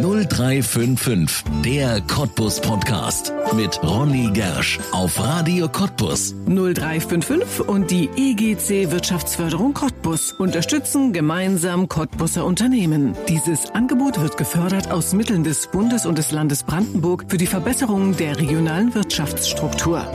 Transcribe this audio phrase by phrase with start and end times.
[0.00, 6.36] 0355, der Cottbus Podcast mit Ronny Gersch auf Radio Cottbus.
[6.46, 13.16] 0355 und die EGC Wirtschaftsförderung Cottbus unterstützen gemeinsam Cottbuser Unternehmen.
[13.28, 18.16] Dieses Angebot wird gefördert aus Mitteln des Bundes und des Landes Brandenburg für die Verbesserung
[18.16, 20.06] der regionalen Wirtschaftsstruktur.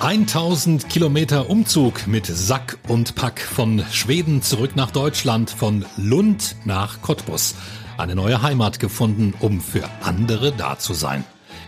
[0.00, 7.00] 1000 Kilometer Umzug mit Sack und Pack von Schweden zurück nach Deutschland, von Lund nach
[7.00, 7.54] Cottbus.
[7.96, 11.24] Eine neue Heimat gefunden, um für andere da zu sein.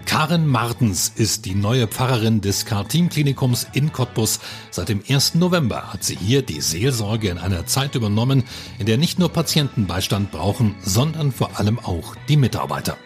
[0.07, 4.41] Karen Martens ist die neue Pfarrerin des Kartin-Klinikums in Cottbus.
[4.71, 5.37] Seit dem 1.
[5.37, 8.45] November hat sie hier die Seelsorge in einer Zeit übernommen,
[8.79, 12.97] in der nicht nur Patienten Beistand brauchen, sondern vor allem auch die Mitarbeiter.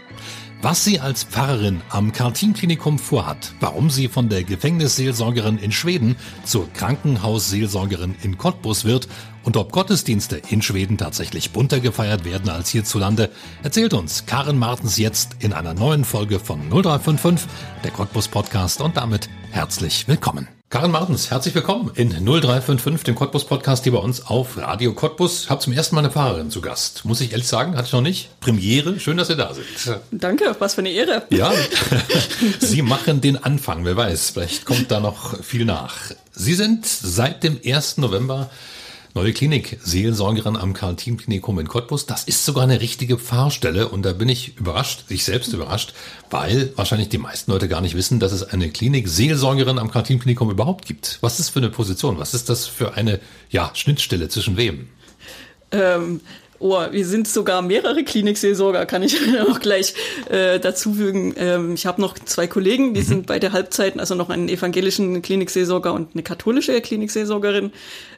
[0.63, 6.71] Was sie als Pfarrerin am Kartin-Klinikum vorhat, warum sie von der Gefängnisseelsorgerin in Schweden zur
[6.75, 9.09] Krankenhausseelsorgerin in Cottbus wird
[9.45, 13.31] und ob Gottesdienste in Schweden tatsächlich bunter gefeiert werden als hierzulande,
[13.63, 17.49] erzählt uns Karen Martens jetzt in einer neuen Folge von 0355,
[17.85, 20.49] der Cottbus Podcast und damit herzlich willkommen.
[20.73, 25.43] Karin Martens, herzlich willkommen in 0355, dem Cottbus Podcast hier bei uns auf Radio Cottbus.
[25.43, 27.05] Ich habe zum ersten Mal eine Fahrerin zu Gast.
[27.05, 28.39] Muss ich ehrlich sagen, hatte ich noch nicht.
[28.39, 29.67] Premiere, schön, dass ihr da sind.
[30.13, 31.25] Danke, was für eine Ehre.
[31.31, 31.53] Ja,
[32.61, 35.97] Sie machen den Anfang, wer weiß, vielleicht kommt da noch viel nach.
[36.31, 37.97] Sie sind seit dem 1.
[37.97, 38.49] November
[39.13, 42.07] Neue Klinik, Seelsorgerin am Karl-Team-Klinikum in Cottbus.
[42.07, 45.95] Das ist sogar eine richtige Pfarrstelle und da bin ich überrascht, ich selbst überrascht,
[46.31, 50.49] weil wahrscheinlich die meisten Leute gar nicht wissen, dass es eine Klinik Seelsorgerin am Karl-Team-Klinikum
[50.49, 51.19] überhaupt gibt.
[51.23, 52.19] Was ist das für eine Position?
[52.19, 53.19] Was ist das für eine
[53.51, 54.89] ja, Schnittstelle zwischen wem?
[55.73, 56.21] Ähm,
[56.63, 59.17] Oh, wir sind sogar mehrere Klinikseelsorger, kann ich
[59.49, 59.95] auch gleich
[60.29, 61.33] äh, dazufügen.
[61.39, 63.07] Ähm, ich habe noch zwei Kollegen, die mhm.
[63.07, 67.73] sind beide Halbzeiten, also noch einen evangelischen Klinikseelsorger und eine katholische Klinikseelsorgerin.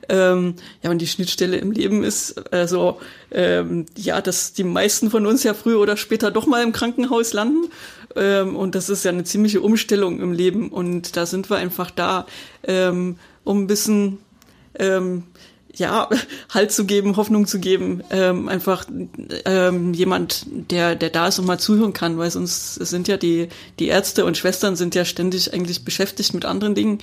[0.08, 2.98] Ähm, ja, und die Schnittstelle im Leben ist also
[3.30, 7.32] ähm, ja, dass die meisten von uns ja früher oder später doch mal im Krankenhaus
[7.34, 7.70] landen.
[8.16, 10.68] Ähm, und das ist ja eine ziemliche Umstellung im Leben.
[10.68, 12.26] Und da sind wir einfach da,
[12.64, 14.18] ähm, um ein bisschen
[14.80, 15.22] ähm,
[15.74, 16.08] ja,
[16.50, 18.86] Halt zu geben, Hoffnung zu geben, ähm, einfach
[19.44, 23.48] ähm, jemand, der, der da ist und mal zuhören kann, weil sonst sind ja die,
[23.78, 26.98] die Ärzte und Schwestern sind ja ständig eigentlich beschäftigt mit anderen Dingen.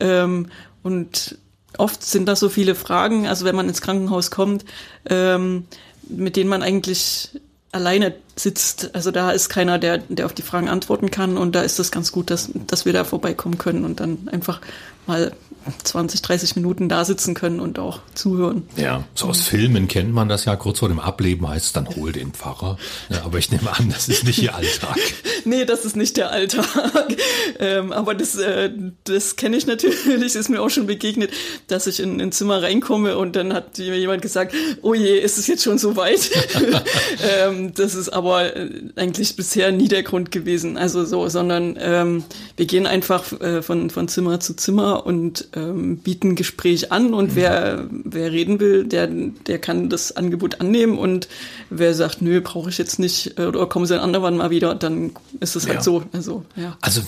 [0.00, 0.48] Ähm,
[0.82, 1.38] und
[1.78, 4.64] oft sind da so viele Fragen, also wenn man ins Krankenhaus kommt,
[5.06, 5.64] ähm,
[6.08, 7.30] mit denen man eigentlich
[7.72, 8.94] alleine sitzt.
[8.94, 11.90] Also da ist keiner, der, der auf die Fragen antworten kann und da ist es
[11.90, 14.60] ganz gut, dass, dass wir da vorbeikommen können und dann einfach
[15.06, 15.32] mal
[15.84, 18.66] 20, 30 Minuten da sitzen können und auch zuhören.
[18.76, 20.56] Ja, so aus Filmen kennt man das ja.
[20.56, 22.78] Kurz vor dem Ableben heißt es dann, hol den Pfarrer.
[23.08, 24.96] Ja, aber ich nehme an, das ist nicht Ihr Alltag.
[25.44, 26.64] nee, das ist nicht der Alltag.
[27.60, 28.70] Ähm, aber das, äh,
[29.04, 31.30] das kenne ich natürlich, ist mir auch schon begegnet,
[31.68, 35.38] dass ich in ein Zimmer reinkomme und dann hat mir jemand gesagt, oh je, ist
[35.38, 36.30] es jetzt schon so weit?
[37.22, 40.76] ähm, das ist aber äh, eigentlich bisher nie der Grund gewesen.
[40.76, 42.24] Also so, sondern ähm,
[42.56, 47.32] wir gehen einfach äh, von, von Zimmer zu Zimmer und ähm, bieten Gespräch an und
[47.32, 47.36] mhm.
[47.36, 51.28] wer, wer reden will, der, der kann das Angebot annehmen und
[51.70, 54.74] wer sagt, nö, brauche ich jetzt nicht äh, oder kommen sie ein anderwann mal wieder,
[54.74, 55.82] dann ist es halt ja.
[55.82, 56.02] so.
[56.12, 56.76] Also, ja.
[56.80, 57.02] also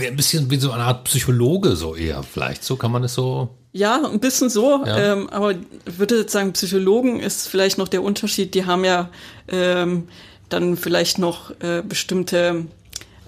[0.00, 3.50] ein bisschen wie so eine Art Psychologe so eher vielleicht, so kann man es so
[3.74, 5.14] ja, ein bisschen so, ja.
[5.14, 9.08] ähm, aber ich würde jetzt sagen, Psychologen ist vielleicht noch der Unterschied, die haben ja
[9.48, 10.08] ähm,
[10.50, 12.66] dann vielleicht noch äh, bestimmte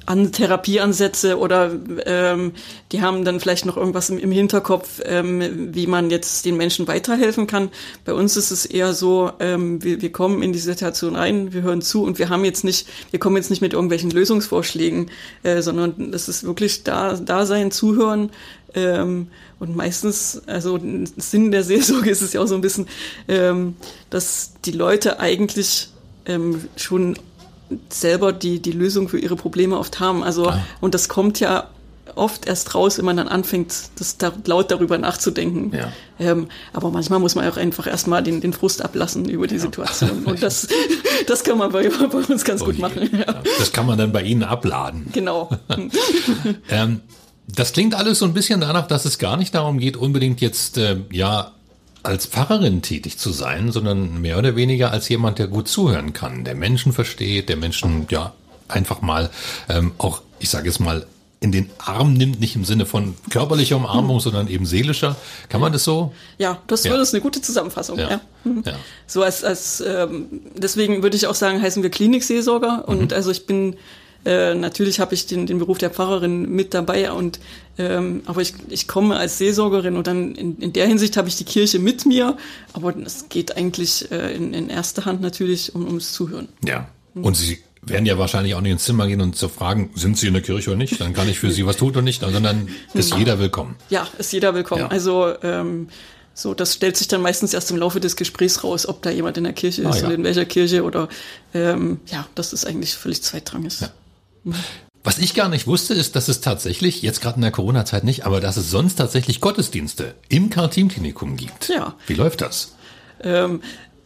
[0.06, 1.72] an Therapieansätze oder
[2.06, 2.52] ähm,
[2.92, 6.86] die haben dann vielleicht noch irgendwas im, im Hinterkopf, ähm, wie man jetzt den Menschen
[6.86, 7.70] weiterhelfen kann.
[8.04, 11.62] Bei uns ist es eher so, ähm, wir, wir kommen in die Situation rein, wir
[11.62, 15.10] hören zu und wir haben jetzt nicht, wir kommen jetzt nicht mit irgendwelchen Lösungsvorschlägen,
[15.42, 18.30] äh, sondern das ist wirklich da, da sein, zuhören.
[18.74, 19.28] Ähm,
[19.58, 20.78] und meistens, also
[21.16, 22.86] Sinn der Seelsorge ist es ja auch so ein bisschen,
[23.28, 23.76] ähm,
[24.10, 25.88] dass die Leute eigentlich
[26.26, 27.16] ähm, schon
[27.88, 30.22] selber die, die Lösung für ihre Probleme oft haben.
[30.22, 30.60] Also, ah.
[30.80, 31.68] und das kommt ja
[32.16, 35.72] oft erst raus, wenn man dann anfängt, das da, laut darüber nachzudenken.
[35.74, 35.92] Ja.
[36.18, 39.60] Ähm, aber manchmal muss man auch einfach erstmal den, den Frust ablassen über die ja.
[39.60, 40.24] Situation.
[40.24, 40.68] Und das,
[41.26, 43.08] das kann man bei, bei uns ganz oh gut machen.
[43.12, 43.42] Ja.
[43.58, 45.08] Das kann man dann bei Ihnen abladen.
[45.12, 45.50] Genau.
[46.68, 47.00] ähm,
[47.48, 50.78] das klingt alles so ein bisschen danach, dass es gar nicht darum geht, unbedingt jetzt
[50.78, 51.52] äh, ja
[52.04, 56.44] als Pfarrerin tätig zu sein, sondern mehr oder weniger als jemand, der gut zuhören kann,
[56.44, 58.32] der Menschen versteht, der Menschen ja
[58.68, 59.30] einfach mal
[59.68, 61.06] ähm, auch, ich sage es mal,
[61.40, 64.20] in den Arm nimmt, nicht im Sinne von körperlicher Umarmung, mhm.
[64.20, 65.14] sondern eben seelischer.
[65.50, 66.14] Kann man das so?
[66.38, 66.96] Ja, das ja.
[66.96, 67.98] ist eine gute Zusammenfassung.
[67.98, 68.10] Ja.
[68.10, 68.20] ja.
[68.44, 68.62] Mhm.
[68.64, 68.72] ja.
[69.06, 72.88] So als, als ähm, deswegen würde ich auch sagen, heißen wir Klinikseelsorger.
[72.88, 73.16] Und mhm.
[73.16, 73.76] also ich bin
[74.24, 77.40] äh, natürlich habe ich den, den Beruf der Pfarrerin mit dabei und
[77.76, 81.36] ähm, aber ich, ich komme als Seelsorgerin und dann in, in der Hinsicht habe ich
[81.36, 82.36] die Kirche mit mir,
[82.72, 86.48] aber es geht eigentlich äh, in, in erster Hand natürlich um, ums Zuhören.
[86.64, 86.88] Ja.
[87.14, 90.26] Und Sie werden ja wahrscheinlich auch nicht ins Zimmer gehen und zu fragen, sind Sie
[90.26, 91.00] in der Kirche oder nicht?
[91.00, 93.76] Dann kann ich für Sie was tun oder nicht, sondern ist jeder willkommen.
[93.90, 94.82] Ja, ist jeder willkommen.
[94.82, 94.88] Ja.
[94.88, 95.88] Also ähm,
[96.32, 99.36] so, das stellt sich dann meistens erst im Laufe des Gesprächs raus, ob da jemand
[99.36, 100.06] in der Kirche ah, ist ja.
[100.06, 101.08] oder in welcher Kirche oder
[101.52, 103.80] ähm, ja, das ist eigentlich völlig zweitrangig.
[103.80, 103.90] Ja.
[105.02, 108.24] Was ich gar nicht wusste, ist, dass es tatsächlich, jetzt gerade in der Corona-Zeit nicht,
[108.24, 111.68] aber dass es sonst tatsächlich Gottesdienste im Karl-Team-Klinikum gibt.
[111.68, 111.94] Ja.
[112.06, 112.74] Wie läuft das?
[113.22, 113.60] Ähm,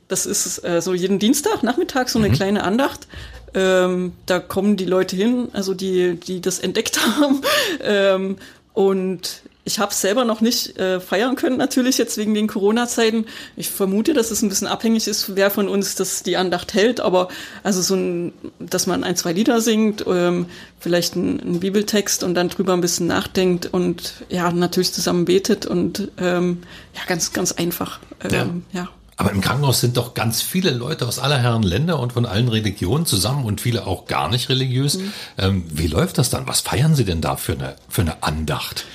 [0.09, 2.33] das ist äh, so jeden Dienstag Nachmittag so eine mhm.
[2.33, 3.07] kleine Andacht.
[3.55, 7.43] Ähm, da kommen die Leute hin, also die, die das entdeckt haben.
[7.81, 8.37] Ähm,
[8.73, 13.27] und ich habe selber noch nicht äh, feiern können, natürlich jetzt wegen den Corona-Zeiten.
[13.55, 17.01] Ich vermute, dass es ein bisschen abhängig ist, wer von uns das die Andacht hält.
[17.01, 17.29] Aber
[17.63, 20.47] also so ein, dass man ein, zwei Lieder singt, ähm,
[20.81, 25.67] vielleicht ein, ein Bibeltext und dann drüber ein bisschen nachdenkt und ja, natürlich zusammen betet
[25.67, 26.63] und ähm,
[26.95, 28.01] ja, ganz, ganz einfach.
[28.25, 28.81] Ähm, ja.
[28.81, 28.89] ja.
[29.19, 32.49] Aber im Krankenhaus sind doch ganz viele Leute aus aller Herren Länder und von allen
[32.49, 34.97] Religionen zusammen und viele auch gar nicht religiös.
[34.97, 35.13] Mhm.
[35.37, 36.47] Ähm, wie läuft das dann?
[36.47, 38.87] Was feiern Sie denn da für eine, für eine Andacht?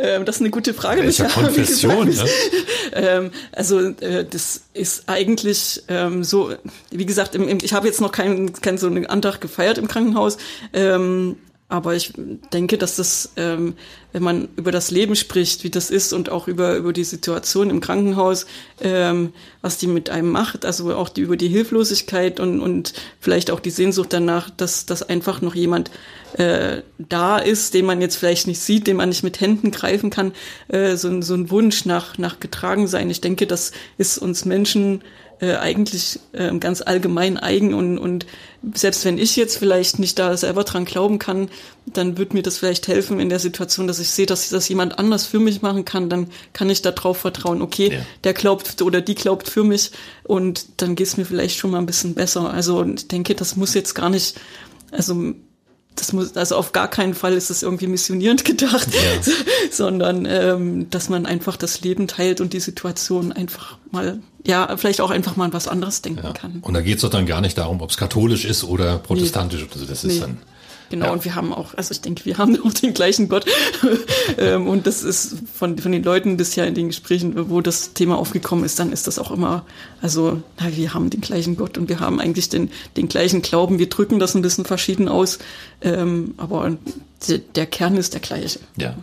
[0.00, 1.02] Ähm, das ist eine gute Frage.
[1.02, 2.24] Welche Konfession, ne?
[2.92, 6.52] ähm, also äh, das ist eigentlich ähm, so,
[6.90, 9.88] wie gesagt, im, im, ich habe jetzt noch keinen kein so einen Antrag gefeiert im
[9.88, 10.38] Krankenhaus.
[10.72, 11.36] Ähm,
[11.70, 12.14] aber ich
[12.52, 13.74] denke, dass das, ähm,
[14.12, 17.68] wenn man über das Leben spricht, wie das ist und auch über, über die Situation
[17.68, 18.46] im Krankenhaus,
[18.80, 23.50] ähm, was die mit einem macht, also auch die, über die Hilflosigkeit und, und vielleicht
[23.50, 25.90] auch die Sehnsucht danach, dass, dass einfach noch jemand
[26.38, 30.08] äh, da ist, den man jetzt vielleicht nicht sieht, den man nicht mit Händen greifen
[30.08, 30.32] kann,
[30.68, 33.10] äh, so, so ein Wunsch nach, nach getragen sein.
[33.10, 35.02] Ich denke, das ist uns Menschen
[35.40, 38.26] äh, eigentlich äh, ganz allgemein eigen und, und
[38.74, 41.48] selbst wenn ich jetzt vielleicht nicht da selber dran glauben kann,
[41.86, 44.98] dann wird mir das vielleicht helfen in der Situation, dass ich sehe, dass das jemand
[44.98, 48.00] anders für mich machen kann, dann kann ich darauf vertrauen, okay, ja.
[48.24, 49.92] der glaubt oder die glaubt für mich
[50.24, 52.52] und dann geht es mir vielleicht schon mal ein bisschen besser.
[52.52, 54.38] Also ich denke, das muss jetzt gar nicht,
[54.90, 55.34] also
[56.00, 59.32] das muss, also auf gar keinen Fall ist es irgendwie missionierend gedacht, ja.
[59.70, 65.00] sondern ähm, dass man einfach das Leben teilt und die Situation einfach mal, ja, vielleicht
[65.00, 66.32] auch einfach mal was anderes denken ja.
[66.32, 66.58] kann.
[66.62, 69.60] Und da geht es doch dann gar nicht darum, ob es katholisch ist oder protestantisch
[69.60, 69.66] nee.
[69.66, 69.86] oder so.
[69.86, 70.20] Das ist nee.
[70.20, 70.38] dann
[70.90, 71.12] Genau, ja.
[71.12, 73.44] und wir haben auch, also ich denke, wir haben auch den gleichen Gott.
[74.36, 78.18] Ähm, und das ist von, von den Leuten bisher in den Gesprächen, wo das Thema
[78.18, 79.64] aufgekommen ist, dann ist das auch immer,
[80.02, 83.78] also, na, wir haben den gleichen Gott und wir haben eigentlich den, den gleichen Glauben.
[83.78, 85.38] Wir drücken das ein bisschen verschieden aus,
[85.80, 86.76] ähm, aber
[87.26, 88.60] der, der Kern ist der gleiche.
[88.76, 88.96] Ja.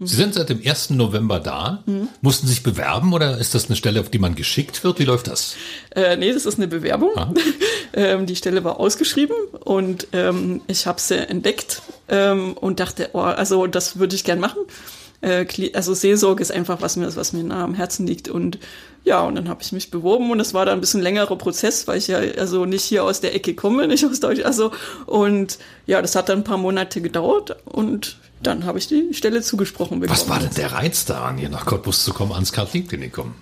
[0.00, 0.90] Sie sind seit dem 1.
[0.90, 1.82] November da.
[1.86, 2.08] Mhm.
[2.20, 5.00] Mussten sich bewerben oder ist das eine Stelle, auf die man geschickt wird?
[5.00, 5.56] Wie läuft das?
[5.90, 7.10] Äh, nee, das ist eine Bewerbung.
[7.94, 13.20] ähm, die Stelle war ausgeschrieben und ähm, ich habe sie entdeckt ähm, und dachte, oh,
[13.20, 14.60] also das würde ich gern machen.
[15.20, 18.58] Äh, also Seelsorge ist einfach was mir, was mir nah am Herzen liegt und
[19.04, 21.88] ja, und dann habe ich mich beworben und es war da ein bisschen längerer Prozess,
[21.88, 24.70] weil ich ja also nicht hier aus der Ecke komme, nicht aus Deutschland, also
[25.06, 29.42] und ja, das hat dann ein paar Monate gedauert und dann habe ich die Stelle
[29.42, 30.18] zugesprochen bekommen.
[30.18, 33.34] Was war denn der Reiz daran, hier nach Cottbus zu kommen, ans Karl-Klinikum?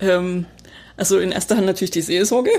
[0.00, 0.46] Ähm,
[0.96, 2.50] also in erster Hand natürlich die Seelsorge,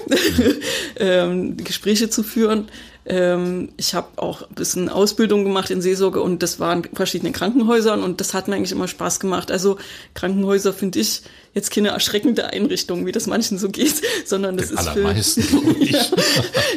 [0.97, 2.67] ähm, Gespräche zu führen.
[3.05, 8.01] Ähm, ich habe auch ein bisschen Ausbildung gemacht in Seelsorge und das waren verschiedene Krankenhäusern
[8.01, 9.51] und das hat mir eigentlich immer Spaß gemacht.
[9.51, 9.77] Also
[10.13, 11.21] Krankenhäuser finde ich
[11.53, 16.05] jetzt keine erschreckende Einrichtung, wie das manchen so geht, sondern das Den ist für, ja,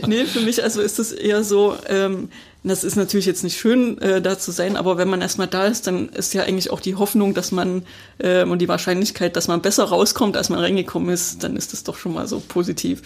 [0.06, 2.28] nee, für mich also ist es eher so, ähm,
[2.68, 5.66] das ist natürlich jetzt nicht schön, äh, da zu sein, aber wenn man erstmal da
[5.66, 7.84] ist, dann ist ja eigentlich auch die Hoffnung, dass man
[8.18, 11.84] äh, und die Wahrscheinlichkeit, dass man besser rauskommt, als man reingekommen ist, dann ist das
[11.84, 13.02] doch schon mal so positiv.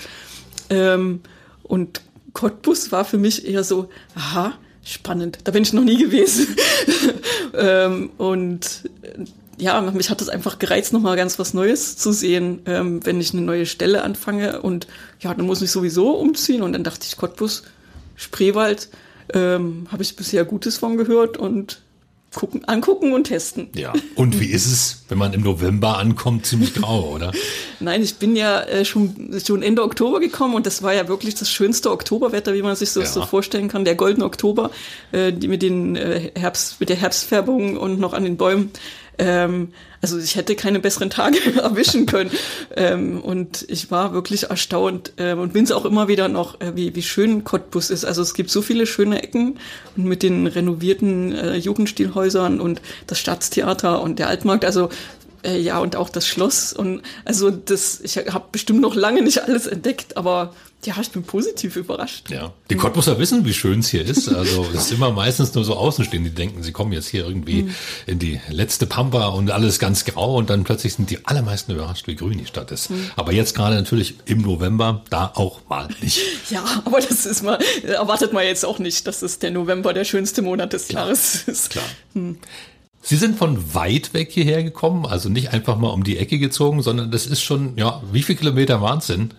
[0.68, 1.20] Ähm,
[1.62, 2.00] und
[2.32, 6.46] Cottbus war für mich eher so, aha, spannend, da bin ich noch nie gewesen.
[7.54, 9.24] ähm, und äh,
[9.58, 13.32] ja, mich hat das einfach gereizt, nochmal ganz was Neues zu sehen, ähm, wenn ich
[13.32, 14.62] eine neue Stelle anfange.
[14.62, 14.86] Und
[15.20, 16.62] ja, dann muss ich sowieso umziehen.
[16.62, 17.64] Und dann dachte ich, Cottbus,
[18.16, 18.88] Spreewald,
[19.34, 21.80] ähm, Habe ich bisher Gutes von gehört und
[22.34, 23.68] gucken, angucken und testen.
[23.74, 23.92] Ja.
[24.14, 27.32] Und wie ist es, wenn man im November ankommt, ziemlich grau, oder?
[27.80, 31.34] Nein, ich bin ja äh, schon, schon Ende Oktober gekommen und das war ja wirklich
[31.34, 33.06] das schönste Oktoberwetter, wie man sich so, ja.
[33.06, 33.84] so vorstellen kann.
[33.84, 34.70] Der goldene Oktober,
[35.12, 38.70] äh, die mit den äh, Herbst, mit der Herbstfärbung und noch an den Bäumen.
[39.20, 39.68] Ähm,
[40.00, 42.30] also ich hätte keine besseren Tage erwischen können.
[42.74, 46.74] ähm, und ich war wirklich erstaunt äh, und bin es auch immer wieder noch, äh,
[46.74, 48.06] wie, wie schön Cottbus ist.
[48.06, 49.58] Also es gibt so viele schöne Ecken
[49.96, 54.64] und mit den renovierten äh, Jugendstilhäusern und das Staatstheater und der Altmarkt.
[54.64, 54.88] Also
[55.42, 56.72] Äh, ja, und auch das Schloss.
[56.74, 61.22] Und also das, ich habe bestimmt noch lange nicht alles entdeckt, aber ja, ich bin
[61.22, 62.30] positiv überrascht.
[62.30, 62.54] Ja.
[62.70, 64.28] Die Cottbusser wissen, wie schön es hier ist.
[64.28, 67.64] Also es ist immer meistens nur so Außenstehend, die denken, sie kommen jetzt hier irgendwie
[67.64, 67.74] mhm.
[68.06, 72.06] in die letzte Pampa und alles ganz grau und dann plötzlich sind die allermeisten überrascht,
[72.06, 72.90] wie grün die Stadt ist.
[72.90, 73.10] Mhm.
[73.16, 76.20] Aber jetzt gerade natürlich im November, da auch mal nicht.
[76.50, 80.04] Ja, aber das ist mal, erwartet man jetzt auch nicht, dass es der November der
[80.04, 81.04] schönste Monat des Klar.
[81.04, 81.70] Jahres ist.
[81.70, 81.84] Klar.
[82.14, 82.38] Mhm.
[83.02, 86.82] Sie sind von weit weg hierher gekommen, also nicht einfach mal um die Ecke gezogen,
[86.82, 89.32] sondern das ist schon, ja, wie viele Kilometer waren es denn?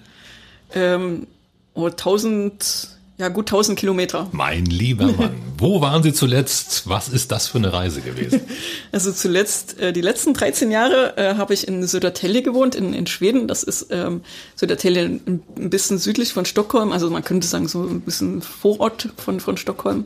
[0.74, 1.28] Ähm,
[1.74, 4.30] oh, 1000, ja gut 1000 Kilometer.
[4.32, 6.84] Mein lieber Mann, wo waren Sie zuletzt?
[6.88, 8.42] Was ist das für eine Reise gewesen?
[8.94, 13.08] Also zuletzt, äh, die letzten 13 Jahre äh, habe ich in Södertälje gewohnt, in, in
[13.08, 13.48] Schweden.
[13.48, 14.22] Das ist ähm,
[14.58, 19.10] Södertälje ein, ein bisschen südlich von Stockholm, also man könnte sagen so ein bisschen Vorort
[19.16, 20.06] von, von Stockholm.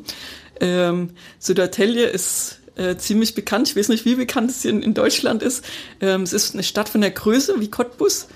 [0.62, 3.70] Ähm, Södertälje ist äh, ziemlich bekannt.
[3.70, 5.66] Ich weiß nicht, wie bekannt es hier in, in Deutschland ist.
[6.02, 8.28] Ähm, es ist eine Stadt von der Größe wie Cottbus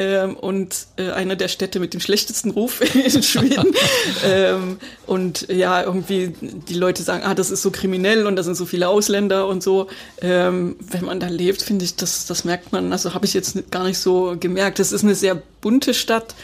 [0.00, 3.74] ähm, und äh, eine der Städte mit dem schlechtesten Ruf in Schweden.
[4.24, 8.56] ähm, und ja, irgendwie die Leute sagen, ah, das ist so kriminell und da sind
[8.56, 9.88] so viele Ausländer und so.
[10.22, 13.70] Ähm, wenn man da lebt, finde ich, das, das merkt man, also habe ich jetzt
[13.70, 14.80] gar nicht so gemerkt.
[14.80, 16.34] Es ist eine sehr bunte Stadt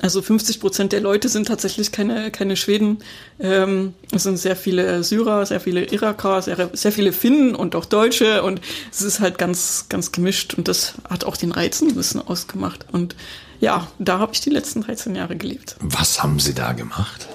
[0.00, 2.98] also 50 Prozent der Leute sind tatsächlich keine, keine Schweden.
[3.40, 7.84] Ähm, es sind sehr viele Syrer, sehr viele Iraker, sehr, sehr viele Finnen und auch
[7.84, 8.42] Deutsche.
[8.42, 8.60] Und
[8.90, 10.54] es ist halt ganz, ganz gemischt.
[10.54, 12.86] Und das hat auch den Reiz ein bisschen ausgemacht.
[12.92, 13.16] Und
[13.60, 15.76] ja, da habe ich die letzten 13 Jahre gelebt.
[15.80, 17.28] Was haben Sie da gemacht?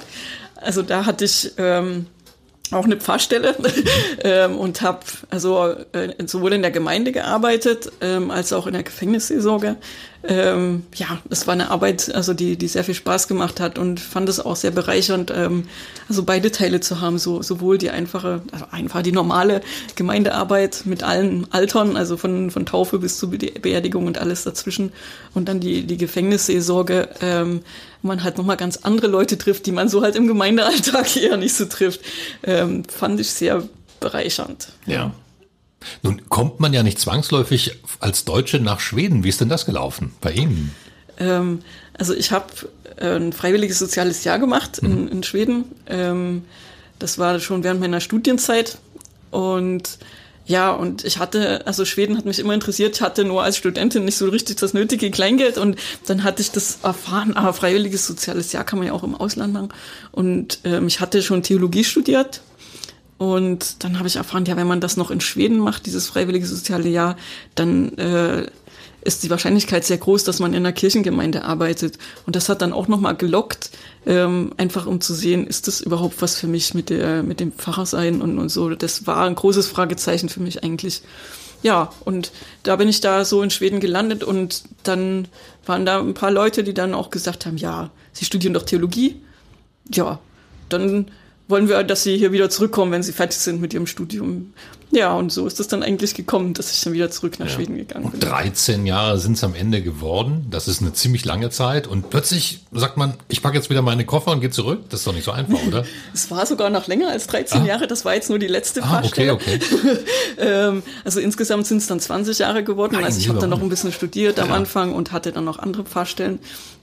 [0.55, 2.05] Also da hatte ich ähm,
[2.71, 3.55] auch eine Pfarrstelle
[4.23, 4.99] ähm, und habe
[5.29, 9.77] also äh, sowohl in der Gemeinde gearbeitet ähm, als auch in der Gefängnisseelsorge
[10.27, 14.01] ähm, ja, es war eine Arbeit, also die, die sehr viel Spaß gemacht hat und
[14.01, 15.69] fand es auch sehr bereichernd, ähm,
[16.09, 19.61] also beide Teile zu haben, so sowohl die einfache, also einfach die normale
[19.95, 24.91] Gemeindearbeit mit allen Altern, also von, von Taufe bis zur Beerdigung und alles dazwischen
[25.33, 27.61] und dann die, die Gefängnisseelsorge, ähm,
[28.01, 31.37] wo man halt nochmal ganz andere Leute trifft, die man so halt im Gemeindealltag eher
[31.37, 32.01] nicht so trifft,
[32.43, 33.63] ähm, fand ich sehr
[34.01, 34.73] bereichernd.
[34.85, 35.13] Ja.
[36.01, 39.23] Nun kommt man ja nicht zwangsläufig als Deutsche nach Schweden.
[39.23, 40.75] Wie ist denn das gelaufen bei Ihnen?
[41.19, 41.59] Ähm,
[41.97, 42.47] also ich habe
[42.97, 45.07] äh, ein freiwilliges soziales Jahr gemacht in, mhm.
[45.09, 45.65] in Schweden.
[45.87, 46.43] Ähm,
[46.97, 48.77] das war schon während meiner Studienzeit.
[49.31, 49.99] Und
[50.45, 52.95] ja, und ich hatte, also Schweden hat mich immer interessiert.
[52.95, 55.57] Ich hatte nur als Studentin nicht so richtig das nötige Kleingeld.
[55.57, 59.15] Und dann hatte ich das erfahren, aber freiwilliges soziales Jahr kann man ja auch im
[59.15, 59.69] Ausland machen.
[60.11, 62.41] Und ähm, ich hatte schon Theologie studiert
[63.19, 66.47] und dann habe ich erfahren, ja, wenn man das noch in Schweden macht, dieses freiwillige
[66.47, 67.17] soziale Jahr,
[67.53, 68.47] dann äh,
[69.01, 71.97] ist die Wahrscheinlichkeit sehr groß, dass man in einer Kirchengemeinde arbeitet.
[72.25, 73.71] Und das hat dann auch nochmal gelockt,
[74.05, 77.51] ähm, einfach um zu sehen, ist das überhaupt was für mich mit, der, mit dem
[77.51, 78.69] Pfarrersein und, und so.
[78.69, 81.01] Das war ein großes Fragezeichen für mich eigentlich.
[81.61, 82.31] Ja, und
[82.63, 85.27] da bin ich da so in Schweden gelandet und dann
[85.65, 89.21] waren da ein paar Leute, die dann auch gesagt haben, ja, Sie studieren doch Theologie.
[89.93, 90.19] Ja,
[90.69, 91.11] dann
[91.49, 94.53] wollen wir, dass sie hier wieder zurückkommen, wenn sie fertig sind mit ihrem Studium.
[94.91, 97.53] Ja, und so ist es dann eigentlich gekommen, dass ich dann wieder zurück nach ja.
[97.53, 98.13] Schweden gegangen bin.
[98.13, 100.47] Und 13 Jahre sind es am Ende geworden.
[100.49, 101.85] Das ist eine ziemlich lange Zeit.
[101.85, 104.81] Und plötzlich sagt man, ich packe jetzt wieder meine Koffer und gehe zurück.
[104.89, 105.85] Das ist doch nicht so einfach, oder?
[106.13, 107.65] es war sogar noch länger als 13 ah.
[107.65, 107.85] Jahre.
[107.85, 109.59] Das war jetzt nur die letzte ah, Okay, okay.
[110.39, 112.93] ähm, also insgesamt sind es dann 20 Jahre geworden.
[112.93, 114.43] Nein, also ich habe dann noch ein bisschen studiert ja.
[114.45, 116.39] am Anfang und hatte dann noch andere Pfarrstellen.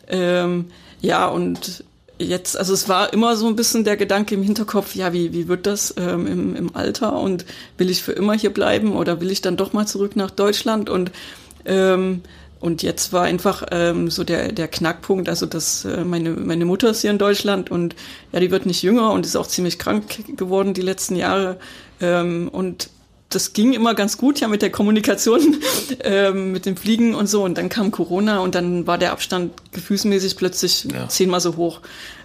[0.08, 0.66] Ähm,
[1.00, 1.85] ja, und
[2.18, 5.49] jetzt, also es war immer so ein bisschen der Gedanke im Hinterkopf, ja, wie, wie
[5.49, 7.44] wird das ähm, im, im Alter und
[7.78, 10.88] will ich für immer hier bleiben oder will ich dann doch mal zurück nach Deutschland
[10.90, 11.11] und
[11.64, 12.23] ähm,
[12.58, 16.88] und jetzt war einfach ähm, so der, der Knackpunkt, also dass äh, meine, meine Mutter
[16.88, 17.94] ist hier in Deutschland und
[18.32, 21.58] ja, die wird nicht jünger und ist auch ziemlich krank geworden die letzten Jahre.
[22.00, 22.88] Ähm, und
[23.28, 25.56] das ging immer ganz gut ja mit der Kommunikation,
[26.00, 27.45] ähm, mit dem Fliegen und so.
[27.45, 31.09] Und dann kam Corona und dann war der Abstand gefühlsmäßig plötzlich ja.
[31.09, 31.80] zehnmal so hoch.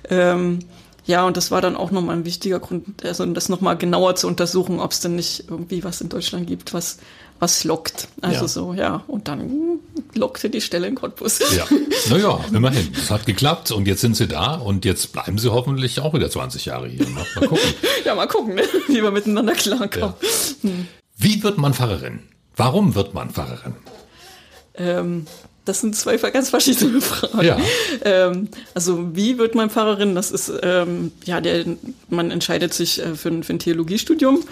[0.09, 0.59] Ähm,
[1.05, 4.27] ja, und das war dann auch nochmal ein wichtiger Grund, also das nochmal genauer zu
[4.27, 6.99] untersuchen, ob es denn nicht irgendwie was in Deutschland gibt, was,
[7.41, 8.07] was lockt.
[8.21, 8.47] Also ja.
[8.47, 9.03] so, ja.
[9.07, 9.79] Und dann
[10.13, 11.39] lockte die Stelle in Cottbus.
[11.55, 11.65] Ja,
[12.09, 12.93] naja, immerhin.
[12.95, 16.29] Es hat geklappt und jetzt sind sie da und jetzt bleiben sie hoffentlich auch wieder
[16.29, 17.07] 20 Jahre hier.
[17.09, 17.73] Mal, mal gucken.
[18.05, 18.61] ja, mal gucken, ne?
[18.87, 20.13] wie wir miteinander klarkommen.
[20.21, 20.69] Ja.
[20.69, 20.87] Hm.
[21.17, 22.19] Wie wird man Pfarrerin?
[22.55, 23.75] Warum wird man Pfarrerin?
[24.75, 25.25] Ähm,
[25.65, 27.45] das sind zwei ganz verschiedene Fragen.
[27.45, 27.57] Ja.
[28.03, 30.15] Ähm, also wie wird man Pfarrerin?
[30.15, 31.65] Das ist ähm, ja der
[32.09, 34.43] man entscheidet sich äh, für, ein, für ein Theologiestudium.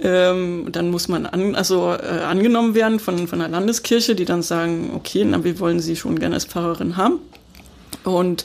[0.00, 4.42] Ähm, dann muss man an, also äh, angenommen werden von von der Landeskirche, die dann
[4.42, 7.18] sagen, okay, na, wir wollen Sie schon gerne als Pfarrerin haben.
[8.04, 8.44] Und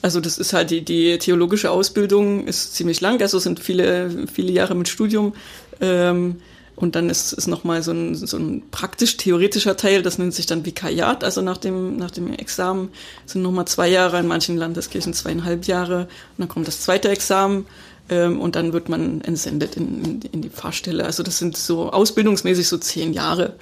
[0.00, 4.52] also das ist halt die, die theologische Ausbildung ist ziemlich lang, also sind viele viele
[4.52, 5.34] Jahre mit Studium.
[5.80, 6.36] Ähm,
[6.76, 10.64] und dann ist, ist nochmal so ein, so ein praktisch-theoretischer Teil, das nennt sich dann
[10.66, 12.90] Vikariat, also nach dem, nach dem Examen
[13.26, 16.00] sind nochmal zwei Jahre, in manchen Landeskirchen zweieinhalb Jahre.
[16.02, 17.66] Und dann kommt das zweite Examen
[18.08, 21.04] ähm, und dann wird man entsendet in, in, in, die Pfarrstelle.
[21.04, 23.54] Also das sind so ausbildungsmäßig so zehn Jahre.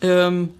[0.00, 0.50] Ähm,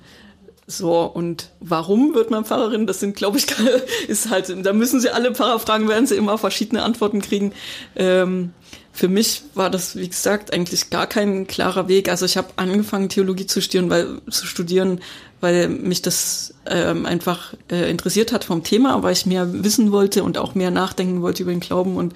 [0.71, 2.87] so, und warum wird man Pfarrerin?
[2.87, 3.47] Das sind, glaube ich,
[4.09, 7.53] ist halt, da müssen sie alle Pfarrer fragen, werden sie immer verschiedene Antworten kriegen.
[7.97, 8.53] Ähm,
[8.93, 12.09] für mich war das, wie gesagt, eigentlich gar kein klarer Weg.
[12.09, 15.01] Also ich habe angefangen, Theologie zu studieren, weil, zu studieren,
[15.41, 20.25] weil mich das ähm, einfach äh, interessiert hat vom Thema, weil ich mehr wissen wollte
[20.25, 21.97] und auch mehr nachdenken wollte über den Glauben.
[21.97, 22.15] Und,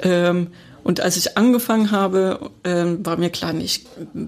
[0.00, 0.48] ähm,
[0.84, 3.86] und als ich angefangen habe, ähm, war mir klar, ich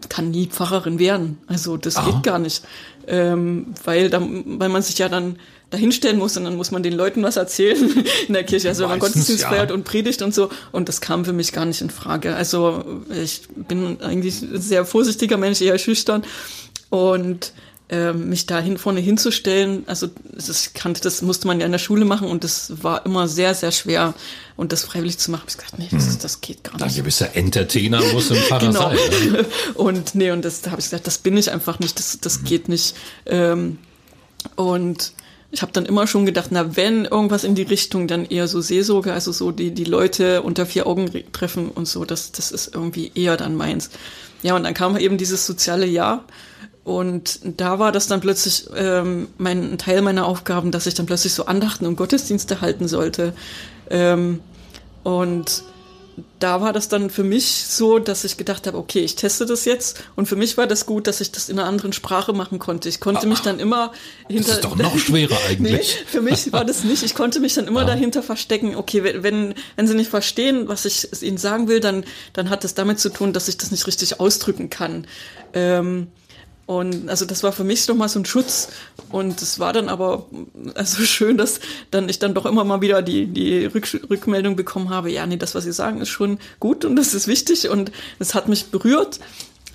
[0.09, 1.39] kann nie Pfarrerin werden.
[1.47, 2.11] Also das Aha.
[2.11, 2.65] geht gar nicht.
[3.07, 5.39] Ähm, weil, da, weil man sich ja dann
[5.71, 8.69] dahinstellen muss und dann muss man den Leuten was erzählen in der Kirche.
[8.69, 9.49] Also wenn man Gottesdienst ja.
[9.49, 10.51] feiert und predigt und so.
[10.73, 12.35] Und das kam für mich gar nicht in Frage.
[12.35, 16.25] Also ich bin eigentlich ein sehr vorsichtiger Mensch, eher schüchtern.
[16.89, 17.53] Und
[17.89, 21.79] äh, mich da hin, vorne hinzustellen, also das kannte, das musste man ja in der
[21.79, 24.15] Schule machen und das war immer sehr, sehr schwer.
[24.57, 26.19] Und das freiwillig zu machen, habe ich gesagt, nee, das, hm.
[26.21, 26.83] das geht gar nicht.
[26.83, 28.91] Ein gewisser Entertainer muss im Pfarrer genau.
[28.91, 29.33] sein.
[29.33, 29.47] Ne?
[29.75, 32.41] Und nee, und das da habe ich gesagt, das bin ich einfach nicht, das, das
[32.41, 32.45] mhm.
[32.45, 32.97] geht nicht.
[33.27, 33.79] Ähm,
[34.55, 35.13] und
[35.51, 38.61] ich habe dann immer schon gedacht, na, wenn irgendwas in die Richtung, dann eher so
[38.61, 42.75] Seelsorge, also so die, die Leute unter vier Augen treffen und so, das, das ist
[42.75, 43.91] irgendwie eher dann meins.
[44.43, 46.25] Ja, und dann kam eben dieses soziale Jahr
[46.85, 51.35] und da war das dann plötzlich ähm, mein Teil meiner Aufgaben, dass ich dann plötzlich
[51.35, 53.33] so Andachten und Gottesdienste halten sollte.
[53.91, 54.41] Ähm,
[55.03, 55.65] und
[56.39, 59.65] da war das dann für mich so, dass ich gedacht habe, okay, ich teste das
[59.65, 60.03] jetzt.
[60.17, 62.89] Und für mich war das gut, dass ich das in einer anderen Sprache machen konnte.
[62.89, 63.93] Ich konnte ah, mich dann immer
[64.29, 64.49] hinter.
[64.49, 65.97] Das ist doch noch schwerer eigentlich.
[65.99, 67.03] nee, für mich war das nicht.
[67.03, 67.87] Ich konnte mich dann immer ja.
[67.87, 68.77] dahinter verstecken.
[68.77, 72.75] Okay, wenn, wenn sie nicht verstehen, was ich ihnen sagen will, dann, dann hat das
[72.75, 75.07] damit zu tun, dass ich das nicht richtig ausdrücken kann.
[75.53, 76.09] Ähm,
[76.67, 78.69] und also das war für mich nochmal so ein Schutz.
[79.11, 80.27] Und es war dann aber
[80.75, 81.61] also schön, dass
[81.93, 85.37] dann ich dann doch immer mal wieder die, die Rück Rückmeldung bekommen habe, ja, nee,
[85.37, 88.67] das, was Sie sagen, ist schon gut und das ist wichtig und es hat mich
[88.67, 89.21] berührt.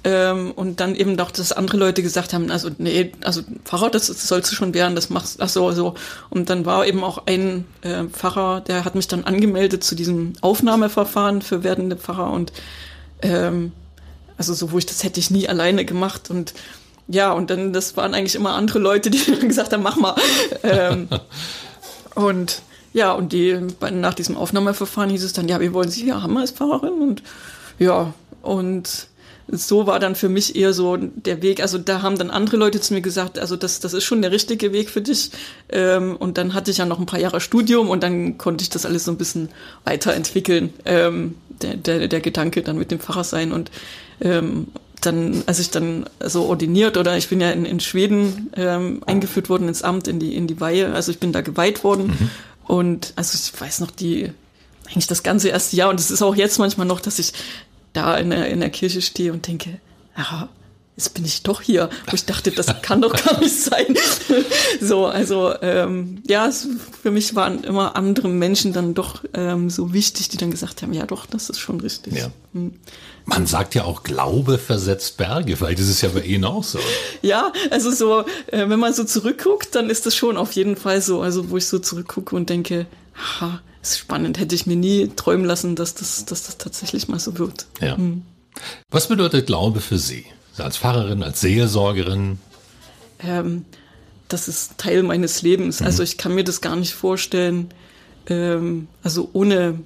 [0.03, 4.07] Ähm, und dann eben doch, dass andere Leute gesagt haben, also nee, also Pfarrer, das,
[4.07, 5.93] das sollst du schon werden, das machst ach so, so.
[6.31, 10.33] Und dann war eben auch ein äh, Pfarrer, der hat mich dann angemeldet zu diesem
[10.41, 12.51] Aufnahmeverfahren für werdende Pfarrer und
[13.21, 13.73] ähm,
[14.37, 16.55] also so, wo ich das hätte ich nie alleine gemacht und
[17.11, 20.15] ja, und dann, das waren eigentlich immer andere Leute, die dann gesagt haben, mach mal.
[20.63, 21.07] ähm,
[22.15, 22.61] und
[22.93, 23.57] ja, und die,
[23.91, 27.23] nach diesem Aufnahmeverfahren hieß es dann, ja, wir wollen Sie hier haben als Pfarrerin und
[27.79, 29.07] ja, und
[29.47, 31.61] so war dann für mich eher so der Weg.
[31.61, 34.31] Also da haben dann andere Leute zu mir gesagt, also das, das ist schon der
[34.31, 35.31] richtige Weg für dich.
[35.69, 38.69] Ähm, und dann hatte ich ja noch ein paar Jahre Studium und dann konnte ich
[38.69, 39.49] das alles so ein bisschen
[39.83, 40.73] weiterentwickeln.
[40.85, 43.71] Ähm, der, der, der Gedanke dann mit dem Pfarrer sein und
[44.21, 44.67] ähm,
[45.01, 49.49] dann, als ich dann so ordiniert oder ich bin ja in, in Schweden ähm, eingeführt
[49.49, 52.29] worden ins Amt, in die, in die Weihe, also ich bin da geweiht worden mhm.
[52.65, 54.31] und also ich weiß noch die,
[54.87, 57.33] eigentlich das ganze erste Jahr und es ist auch jetzt manchmal noch, dass ich
[57.93, 59.79] da in der, in der Kirche stehe und denke,
[60.17, 60.49] ja,
[60.95, 63.95] jetzt bin ich doch hier, wo ich dachte, das kann doch gar nicht sein.
[64.81, 66.67] so, also ähm, ja, es,
[67.01, 70.93] für mich waren immer andere Menschen dann doch ähm, so wichtig, die dann gesagt haben,
[70.93, 72.13] ja doch, das ist schon richtig.
[72.13, 72.31] Ja.
[73.25, 76.79] Man sagt ja auch, Glaube versetzt Berge, weil das ist ja bei Ihnen auch so.
[77.21, 81.01] Ja, also so, äh, wenn man so zurückguckt, dann ist das schon auf jeden Fall
[81.01, 81.21] so.
[81.21, 85.45] Also wo ich so zurückgucke und denke, ha, ist spannend, hätte ich mir nie träumen
[85.45, 87.67] lassen, dass das, dass das tatsächlich mal so wird.
[87.79, 87.97] Ja.
[87.97, 88.23] Hm.
[88.89, 90.25] Was bedeutet Glaube für Sie?
[90.57, 92.39] Als Pfarrerin, als Seelsorgerin?
[93.19, 93.65] Ähm,
[94.27, 95.79] das ist Teil meines Lebens.
[95.79, 95.85] Mhm.
[95.85, 97.69] Also ich kann mir das gar nicht vorstellen,
[98.27, 99.79] ähm, also ohne,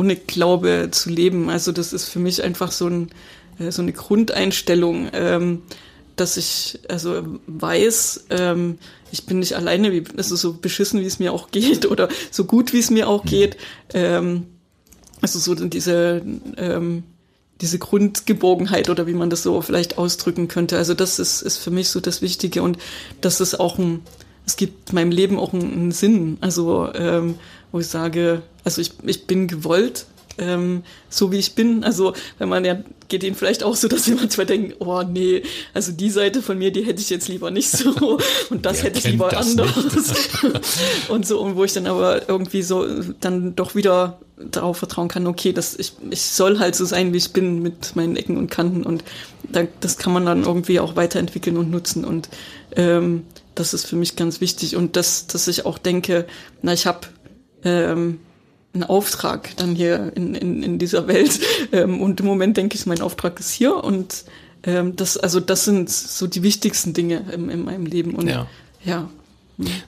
[0.00, 1.50] ohne Glaube zu leben.
[1.50, 3.10] Also das ist für mich einfach so, ein,
[3.58, 5.62] äh, so eine Grundeinstellung, ähm,
[6.16, 8.78] dass ich also weiß, ähm,
[9.12, 12.44] ich bin nicht alleine, wie, also so beschissen, wie es mir auch geht oder so
[12.44, 13.28] gut, wie es mir auch mhm.
[13.28, 13.56] geht.
[13.92, 14.46] Ähm,
[15.20, 16.22] also so diese
[16.56, 17.02] ähm,
[17.60, 20.78] diese Grundgeborgenheit oder wie man das so vielleicht ausdrücken könnte.
[20.78, 22.78] Also das ist, ist für mich so das Wichtige und
[23.20, 24.00] das ist auch ein,
[24.46, 26.38] es gibt meinem Leben auch einen, einen Sinn.
[26.40, 27.34] Also ähm,
[27.72, 30.06] wo ich sage, also ich, ich bin gewollt,
[30.38, 31.84] ähm, so wie ich bin.
[31.84, 32.78] Also wenn man ja
[33.10, 35.42] geht ihnen vielleicht auch so, dass sie manchmal denken, oh nee,
[35.74, 38.18] also die Seite von mir, die hätte ich jetzt lieber nicht so.
[38.50, 39.68] Und das hätte ich lieber anders.
[41.08, 42.86] und so, und wo ich dann aber irgendwie so
[43.20, 47.18] dann doch wieder darauf vertrauen kann, okay, dass ich, ich soll halt so sein, wie
[47.18, 48.84] ich bin, mit meinen Ecken und Kanten.
[48.84, 49.04] Und
[49.42, 52.04] da, das kann man dann irgendwie auch weiterentwickeln und nutzen.
[52.04, 52.28] Und
[52.76, 54.76] ähm, das ist für mich ganz wichtig.
[54.76, 56.26] Und das, dass ich auch denke,
[56.62, 57.00] na, ich habe
[57.64, 58.20] ähm,
[58.72, 61.40] einen Auftrag dann hier in, in, in dieser Welt
[61.72, 64.24] ähm, und im Moment denke ich, mein Auftrag ist hier und
[64.62, 68.14] Ähm, das, also das sind so die wichtigsten Dinge in, in meinem Leben.
[68.14, 68.46] Und Ja.
[68.84, 69.08] ja.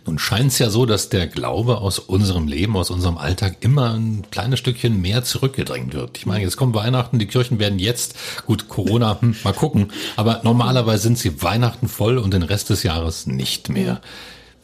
[0.05, 3.95] Nun scheint es ja so, dass der Glaube aus unserem Leben, aus unserem Alltag immer
[3.95, 6.19] ein kleines Stückchen mehr zurückgedrängt wird.
[6.19, 10.43] Ich meine, jetzt kommt Weihnachten, die Kirchen werden jetzt, gut, Corona, hm, mal gucken, aber
[10.45, 14.03] normalerweise sind sie Weihnachten voll und den Rest des Jahres nicht mehr.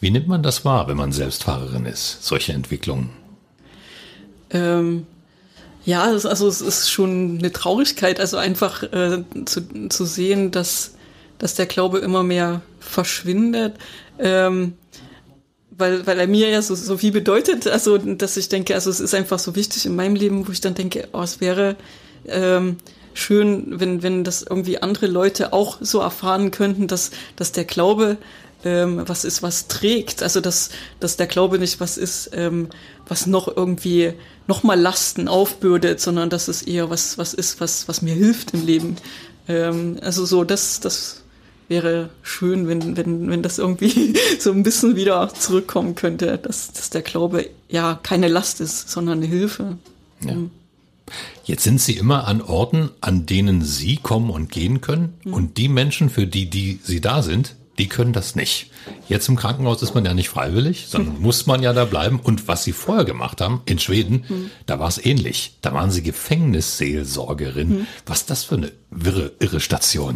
[0.01, 3.11] Wie nimmt man das wahr, wenn man Selbstfahrerin ist, solche Entwicklungen?
[4.51, 5.07] Ähm,
[5.85, 10.95] ja, also es ist schon eine Traurigkeit, also einfach äh, zu, zu sehen, dass,
[11.39, 13.75] dass der Glaube immer mehr verschwindet,
[14.19, 14.75] ähm,
[15.71, 19.01] weil, weil er mir ja so, so viel bedeutet, also dass ich denke, also es
[19.01, 21.77] ist einfach so wichtig in meinem Leben, wo ich dann denke, oh, es wäre
[22.27, 22.77] ähm,
[23.15, 28.19] schön, wenn, wenn das irgendwie andere Leute auch so erfahren könnten, dass, dass der Glaube
[28.65, 30.23] ähm, was ist, was trägt.
[30.23, 32.69] Also dass, dass der Glaube nicht was ist, ähm,
[33.07, 34.15] was noch irgendwie
[34.47, 38.67] nochmal Lasten aufbürdet, sondern dass es eher was, was ist, was, was mir hilft im
[38.67, 38.97] Leben.
[39.47, 41.23] Ähm, also so, das, das
[41.69, 46.91] wäre schön, wenn, wenn, wenn das irgendwie so ein bisschen wieder zurückkommen könnte, dass, dass
[46.91, 49.79] der Glaube ja keine Last ist, sondern eine Hilfe.
[50.25, 50.35] Ja.
[51.45, 55.15] Jetzt sind Sie immer an Orten, an denen Sie kommen und gehen können.
[55.25, 58.71] Und die Menschen, für die, die Sie da sind, die können das nicht.
[59.09, 62.21] Jetzt im Krankenhaus ist man ja nicht freiwillig, sondern muss man ja da bleiben.
[62.23, 65.57] Und was Sie vorher gemacht haben in Schweden, da war es ähnlich.
[65.63, 67.87] Da waren Sie Gefängnisseelsorgerin.
[68.07, 70.15] Was ist das für eine wirre, irre Station?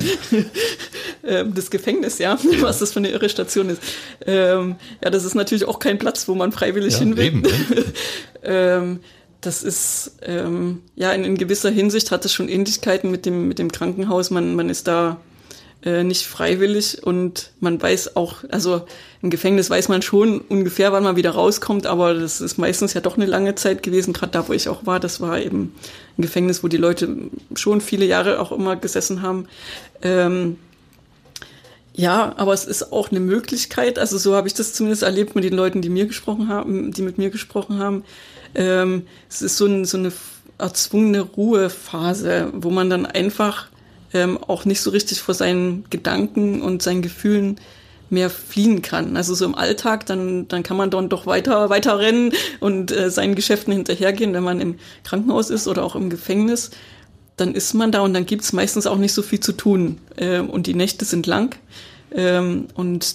[1.25, 3.83] ähm, das Gefängnis, ja, was das für eine irre Station ist.
[4.27, 7.25] Ähm, ja, das ist natürlich auch kein Platz, wo man freiwillig Ja, hin will.
[7.25, 7.51] eben, ne?
[8.42, 9.01] ähm,
[9.40, 13.59] das ist, ähm, ja, in, in gewisser Hinsicht hat es schon Ähnlichkeiten mit dem, mit
[13.59, 14.31] dem Krankenhaus.
[14.31, 15.20] Man, man ist da
[15.85, 18.83] äh, nicht freiwillig und man weiß auch, also
[19.21, 23.01] im Gefängnis weiß man schon ungefähr, wann man wieder rauskommt, aber das ist meistens ja
[23.01, 25.01] doch eine lange Zeit gewesen, gerade da, wo ich auch war.
[25.01, 25.75] Das war eben
[26.18, 27.09] ein Gefängnis, wo die Leute
[27.55, 29.47] schon viele Jahre auch immer gesessen haben.
[30.03, 30.57] Ähm,
[31.95, 35.45] ja, aber es ist auch eine Möglichkeit, also so habe ich das zumindest erlebt mit
[35.45, 38.05] den Leuten, die mir gesprochen haben, die mit mir gesprochen haben.
[38.55, 40.12] Ähm, es ist so, ein, so eine
[40.59, 43.66] erzwungene Ruhephase, wo man dann einfach
[44.14, 47.59] ähm, auch nicht so richtig vor seinen Gedanken und seinen Gefühlen
[48.12, 49.16] mehr fliehen kann.
[49.16, 53.11] Also so im Alltag, dann, dann kann man dann doch weiter, weiter rennen und äh,
[53.11, 56.70] seinen Geschäften hinterhergehen, wenn man im Krankenhaus ist oder auch im Gefängnis.
[57.37, 59.98] Dann ist man da und dann gibt's meistens auch nicht so viel zu tun.
[60.18, 61.57] Ähm, und die Nächte sind lang.
[62.14, 63.14] Ähm, und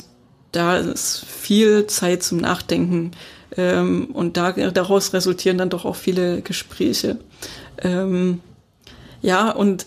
[0.51, 3.11] da ist viel Zeit zum Nachdenken.
[3.55, 7.19] Ähm, und da, daraus resultieren dann doch auch viele Gespräche.
[7.83, 8.41] Ähm,
[9.21, 9.85] ja, und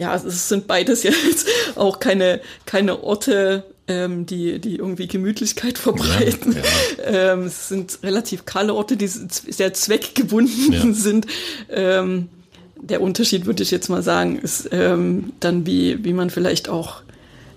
[0.00, 6.56] ja, es sind beides jetzt auch keine, keine Orte, ähm, die, die irgendwie Gemütlichkeit verbreiten.
[6.56, 10.92] Ja, Ähm, es sind relativ kahle Orte, die sehr zweckgebunden Ja.
[10.92, 11.26] sind.
[11.68, 12.28] Ähm,
[12.76, 17.02] der Unterschied, würde ich jetzt mal sagen, ist ähm, dann, wie, wie man vielleicht auch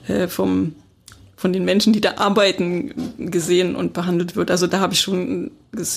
[0.10, 0.76] äh, vom,
[1.38, 2.94] von den Menschen, die da arbeiten,
[3.32, 4.52] gesehen und behandelt wird.
[4.52, 5.52] Also da habe ich schon,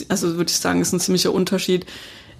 [0.08, 1.86] also würde ich sagen, ist ein ziemlicher Unterschied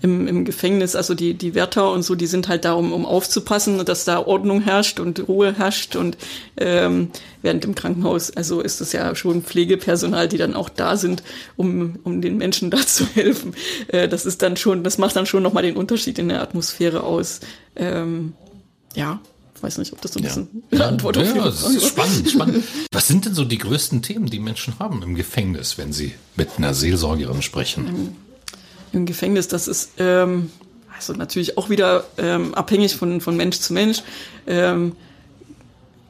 [0.03, 0.95] im, im Gefängnis.
[0.95, 4.19] Also die, die Wärter und so, die sind halt da, um, um aufzupassen, dass da
[4.27, 5.97] Ordnung herrscht und Ruhe herrscht.
[5.97, 6.17] Und
[6.57, 7.11] ähm,
[7.43, 11.23] während im Krankenhaus, also ist es ja schon Pflegepersonal, die dann auch da sind,
[11.57, 13.55] um, um den Menschen da zu helfen.
[13.89, 17.03] Äh, das ist dann schon, das macht dann schon nochmal den Unterschied in der Atmosphäre
[17.03, 17.41] aus.
[17.75, 18.35] Ähm,
[18.95, 19.21] ja,
[19.63, 20.29] weiß nicht, ob das so ein Ja.
[20.29, 22.65] bisschen Ja, Antwort auf ja, das ist spannend, spannend.
[22.93, 26.51] Was sind denn so die größten Themen, die Menschen haben im Gefängnis, wenn sie mit
[26.59, 28.17] einer Seelsorgerin sprechen?
[28.93, 30.51] Im Gefängnis, das ist ähm,
[30.97, 34.03] also natürlich auch wieder ähm, abhängig von, von Mensch zu Mensch.
[34.47, 34.93] Ähm,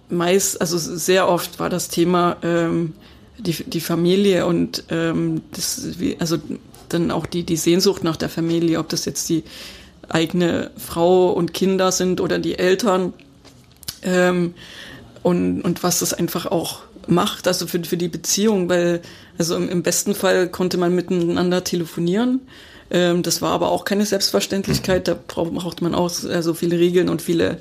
[0.08, 2.92] meist, also sehr oft war das Thema ähm,
[3.38, 6.38] die, die Familie und ähm, das, wie, also
[6.88, 9.42] dann auch die, die Sehnsucht nach der Familie, ob das jetzt die
[10.08, 13.12] eigene Frau und Kinder sind oder die Eltern
[14.02, 14.54] ähm,
[15.22, 19.00] und, und was das einfach auch macht, also für, für die Beziehung, weil
[19.38, 22.40] also im, im besten Fall konnte man miteinander telefonieren.
[22.90, 25.08] Ähm, das war aber auch keine Selbstverständlichkeit.
[25.08, 27.58] Da braucht, man auch so viele Regeln und viele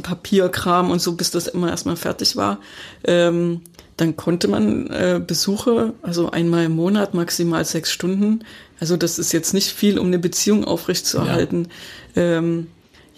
[0.00, 2.58] Papierkram und so, bis das immer erstmal fertig war.
[3.04, 3.62] Ähm,
[3.96, 8.44] dann konnte man äh, Besuche, also einmal im Monat, maximal sechs Stunden.
[8.78, 11.68] Also das ist jetzt nicht viel, um eine Beziehung aufrechtzuerhalten.
[12.16, 12.68] Ähm,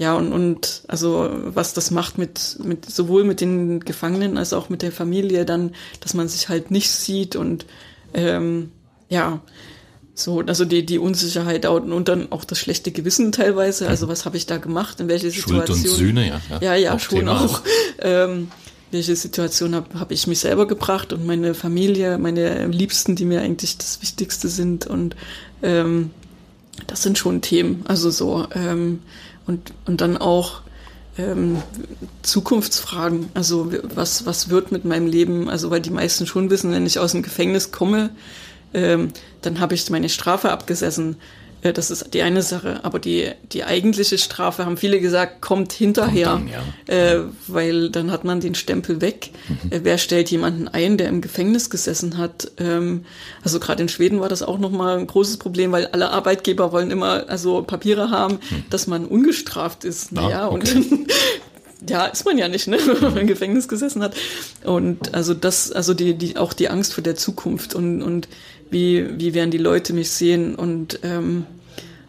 [0.03, 4.69] ja, und, und also was das macht mit, mit sowohl mit den Gefangenen als auch
[4.69, 7.67] mit der Familie dann, dass man sich halt nicht sieht und
[8.13, 8.73] ähm,
[9.09, 9.41] ja,
[10.13, 13.89] so, also die, die Unsicherheit und, und dann auch das schlechte Gewissen teilweise.
[13.89, 15.91] Also was habe ich da gemacht, in welche Schuld Situation.
[15.93, 16.41] und Sühne, ja.
[16.61, 17.41] Ja, ja, Auch schon Thema.
[17.41, 17.63] auch.
[18.01, 18.49] Ähm,
[18.91, 23.41] welche Situation habe hab ich mich selber gebracht und meine Familie, meine Liebsten, die mir
[23.41, 24.89] eigentlich das Wichtigste sind.
[24.89, 25.15] Und
[25.63, 26.11] ähm,
[26.89, 27.83] das sind schon Themen.
[27.87, 28.49] Also so.
[28.53, 28.99] Ähm,
[29.47, 30.63] und, und dann auch
[31.19, 31.63] ähm,
[32.23, 33.29] Zukunftsfragen.
[33.35, 35.49] Also was, was wird mit meinem Leben?
[35.49, 38.11] Also weil die meisten schon wissen, wenn ich aus dem Gefängnis komme,
[38.75, 41.17] ähm, dann habe ich meine Strafe abgesessen.
[41.63, 42.81] Äh, das ist die eine Sache.
[42.83, 46.95] Aber die, die eigentliche Strafe, haben viele gesagt, kommt hinterher, kommt dann, ja.
[46.95, 49.31] äh, weil dann hat man den Stempel weg.
[49.49, 49.73] Mhm.
[49.73, 52.51] Äh, wer stellt jemanden ein, der im Gefängnis gesessen hat?
[52.59, 53.05] Ähm,
[53.43, 56.91] also gerade in Schweden war das auch nochmal ein großes Problem, weil alle Arbeitgeber wollen
[56.91, 58.65] immer also Papiere haben, mhm.
[58.71, 60.13] dass man ungestraft ist.
[60.13, 60.77] Naja, ah, okay.
[60.77, 61.11] und
[61.89, 64.15] ja, ist man ja nicht, ne, wenn man im Gefängnis gesessen hat.
[64.65, 68.29] Und also das, also die, die, auch die Angst vor der Zukunft und, und
[68.73, 71.47] wie, wie werden die Leute mich sehen und ähm,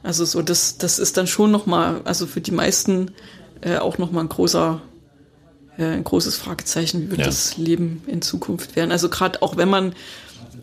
[0.03, 3.11] also so, das, das ist dann schon nochmal, also für die meisten
[3.61, 4.81] äh, auch nochmal ein großer,
[5.77, 7.25] äh, ein großes Fragezeichen, wie wird ja.
[7.25, 8.91] das Leben in Zukunft werden.
[8.91, 9.93] Also gerade auch wenn man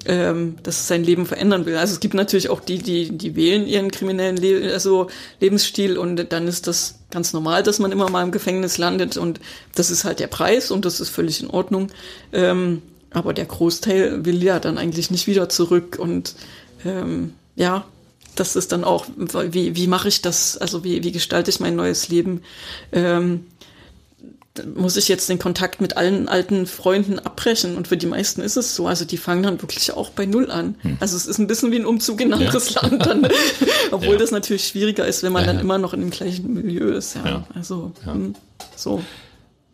[0.06, 1.76] ähm, das sein Leben verändern will.
[1.76, 5.08] Also es gibt natürlich auch die, die, die wählen ihren kriminellen Le also
[5.40, 9.40] Lebensstil und dann ist das ganz normal, dass man immer mal im Gefängnis landet und
[9.74, 11.88] das ist halt der Preis und das ist völlig in Ordnung.
[12.32, 16.34] Ähm, aber der Großteil will ja dann eigentlich nicht wieder zurück und
[16.84, 17.84] ähm, ja,
[18.36, 21.76] das ist dann auch, wie, wie mache ich das, also wie, wie gestalte ich mein
[21.76, 22.42] neues Leben?
[22.92, 23.46] Ähm,
[24.74, 27.76] muss ich jetzt den Kontakt mit allen alten Freunden abbrechen.
[27.76, 28.86] Und für die meisten ist es so.
[28.86, 30.74] Also die fangen dann wirklich auch bei Null an.
[30.80, 30.96] Hm.
[31.00, 32.82] Also es ist ein bisschen wie ein Umzug in ein anderes ja.
[32.82, 33.28] Land dann.
[33.90, 34.18] Obwohl ja.
[34.18, 37.14] das natürlich schwieriger ist, wenn man ja, dann immer noch in dem gleichen Milieu ist.
[37.14, 37.46] Ja.
[37.54, 38.34] Also hm,
[38.76, 39.02] so.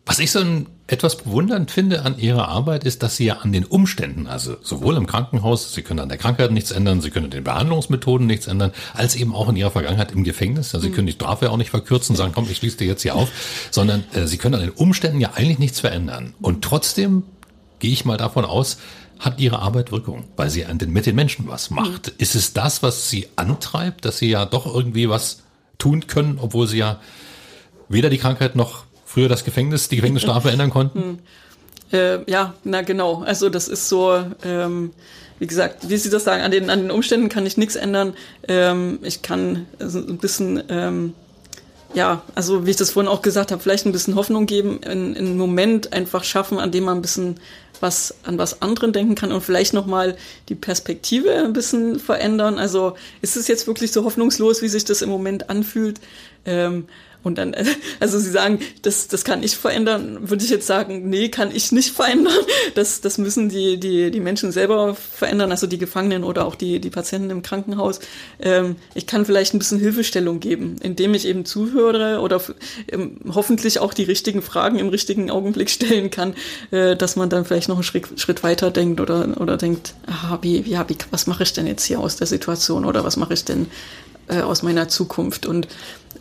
[0.07, 3.51] Was ich so ein, etwas bewundernd finde an Ihrer Arbeit ist, dass Sie ja an
[3.51, 7.25] den Umständen, also sowohl im Krankenhaus, Sie können an der Krankheit nichts ändern, Sie können
[7.25, 10.73] an den Behandlungsmethoden nichts ändern, als eben auch in Ihrer Vergangenheit im Gefängnis.
[10.73, 13.15] Also Sie können die Strafe auch nicht verkürzen, sagen, komm, ich schließe dir jetzt hier
[13.15, 13.29] auf,
[13.69, 16.33] sondern äh, Sie können an den Umständen ja eigentlich nichts verändern.
[16.41, 17.23] Und trotzdem
[17.79, 18.77] gehe ich mal davon aus,
[19.19, 22.07] hat Ihre Arbeit Wirkung, weil sie an den, mit den Menschen was macht.
[22.07, 22.13] Mhm.
[22.17, 25.43] Ist es das, was Sie antreibt, dass Sie ja doch irgendwie was
[25.77, 26.99] tun können, obwohl Sie ja
[27.89, 30.99] weder die Krankheit noch früher das Gefängnis, die Gefängnisstrafe ändern konnten?
[30.99, 31.19] Hm.
[31.91, 33.23] Äh, ja, na genau.
[33.23, 34.91] Also das ist so, ähm,
[35.39, 38.13] wie gesagt, wie Sie das sagen, an den, an den Umständen kann ich nichts ändern.
[38.47, 41.13] Ähm, ich kann also ein bisschen, ähm,
[41.93, 45.15] ja, also wie ich das vorhin auch gesagt habe, vielleicht ein bisschen Hoffnung geben, in,
[45.15, 47.39] in einen Moment einfach schaffen, an dem man ein bisschen
[47.79, 50.17] was an was anderen denken kann und vielleicht nochmal
[50.49, 52.59] die Perspektive ein bisschen verändern.
[52.59, 56.01] Also ist es jetzt wirklich so hoffnungslos, wie sich das im Moment anfühlt?
[56.45, 56.87] Ähm,
[57.23, 57.55] und dann,
[57.99, 61.71] also Sie sagen, das, das kann ich verändern, würde ich jetzt sagen, nee, kann ich
[61.71, 62.33] nicht verändern.
[62.75, 66.79] Das, das müssen die, die, die Menschen selber verändern, also die Gefangenen oder auch die,
[66.79, 67.99] die Patienten im Krankenhaus.
[68.39, 72.41] Ähm, ich kann vielleicht ein bisschen Hilfestellung geben, indem ich eben zuhöre oder
[72.89, 76.33] ähm, hoffentlich auch die richtigen Fragen im richtigen Augenblick stellen kann,
[76.71, 80.39] äh, dass man dann vielleicht noch einen Schritt, Schritt weiter denkt oder, oder denkt, aha,
[80.41, 80.77] wie, wie,
[81.11, 83.67] was mache ich denn jetzt hier aus der Situation oder was mache ich denn
[84.27, 85.67] äh, aus meiner Zukunft und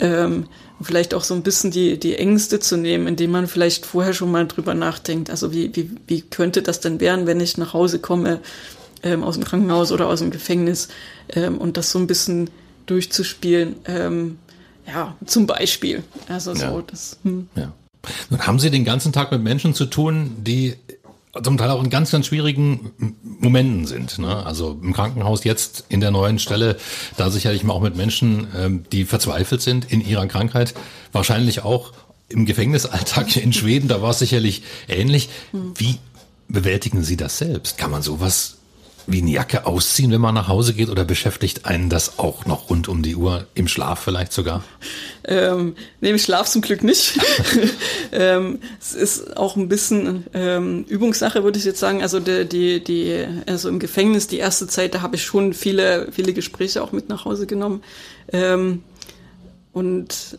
[0.00, 0.46] ähm,
[0.80, 4.30] vielleicht auch so ein bisschen die, die Ängste zu nehmen, indem man vielleicht vorher schon
[4.30, 5.30] mal drüber nachdenkt.
[5.30, 8.40] Also wie, wie, wie könnte das denn werden, wenn ich nach Hause komme
[9.02, 10.88] ähm, aus dem Krankenhaus oder aus dem Gefängnis
[11.30, 12.50] ähm, und das so ein bisschen
[12.86, 13.76] durchzuspielen.
[13.86, 14.38] Ähm,
[14.86, 16.02] ja, zum Beispiel.
[16.28, 16.82] Also so ja.
[16.86, 17.18] das.
[17.24, 17.48] Hm.
[17.56, 17.72] Ja.
[18.30, 20.76] Nun haben Sie den ganzen Tag mit Menschen zu tun, die
[21.42, 24.18] zum Teil auch in ganz, ganz schwierigen Momenten sind.
[24.18, 24.44] Ne?
[24.44, 26.76] Also im Krankenhaus jetzt in der neuen Stelle,
[27.16, 30.74] da sicherlich mal auch mit Menschen, ähm, die verzweifelt sind in ihrer Krankheit,
[31.12, 31.92] wahrscheinlich auch
[32.28, 35.28] im Gefängnisalltag in Schweden, da war es sicherlich ähnlich.
[35.76, 35.98] Wie
[36.48, 37.78] bewältigen Sie das selbst?
[37.78, 38.55] Kann man sowas
[39.06, 42.70] wie eine Jacke ausziehen, wenn man nach Hause geht, oder beschäftigt einen das auch noch
[42.70, 44.64] rund um die Uhr, im Schlaf vielleicht sogar?
[45.24, 47.18] Ähm, nee, im Schlaf zum Glück nicht.
[48.12, 52.02] ähm, es ist auch ein bisschen ähm, Übungssache, würde ich jetzt sagen.
[52.02, 56.08] Also die, die, die, also im Gefängnis die erste Zeit, da habe ich schon viele,
[56.10, 57.82] viele Gespräche auch mit nach Hause genommen.
[58.32, 58.82] Ähm,
[59.72, 60.38] und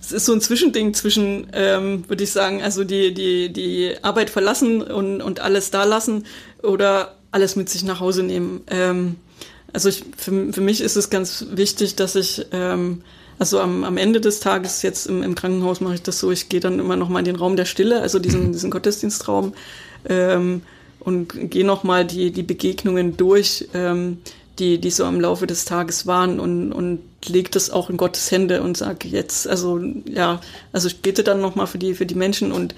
[0.00, 4.30] es ist so ein Zwischending zwischen, ähm, würde ich sagen, also die, die, die Arbeit
[4.30, 6.26] verlassen und, und alles da lassen
[6.62, 8.62] oder alles mit sich nach Hause nehmen.
[8.68, 9.16] Ähm,
[9.74, 13.02] also ich, für, für mich ist es ganz wichtig, dass ich, ähm,
[13.38, 16.48] also am, am Ende des Tages jetzt im, im Krankenhaus mache ich das so, ich
[16.48, 18.52] gehe dann immer noch mal in den Raum der Stille, also diesen, mhm.
[18.52, 19.52] diesen Gottesdienstraum
[20.08, 20.62] ähm,
[21.00, 24.16] und gehe noch mal die, die Begegnungen durch, ähm,
[24.58, 28.30] die, die so im Laufe des Tages waren und, und lege das auch in Gottes
[28.30, 30.40] Hände und sage jetzt, also ja,
[30.72, 32.74] also ich bete dann noch mal für die, für die Menschen und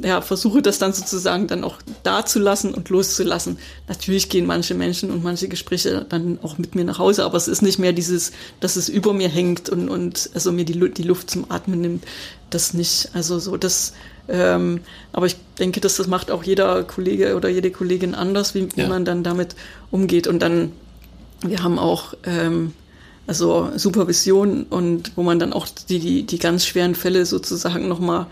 [0.00, 3.58] ja, versuche das dann sozusagen dann auch da zu lassen und loszulassen.
[3.88, 7.48] Natürlich gehen manche Menschen und manche Gespräche dann auch mit mir nach Hause, aber es
[7.48, 11.02] ist nicht mehr dieses, dass es über mir hängt und, und also mir die, die
[11.02, 12.04] Luft zum Atmen nimmt.
[12.50, 13.10] Das nicht.
[13.14, 13.92] Also so, das,
[14.28, 14.80] ähm,
[15.12, 18.82] aber ich denke, dass das macht auch jeder Kollege oder jede Kollegin anders, wie, wie
[18.82, 18.88] ja.
[18.88, 19.54] man dann damit
[19.90, 20.26] umgeht.
[20.26, 20.72] Und dann,
[21.42, 22.72] wir haben auch, ähm,
[23.26, 28.26] also Supervision und wo man dann auch die, die, die ganz schweren Fälle sozusagen nochmal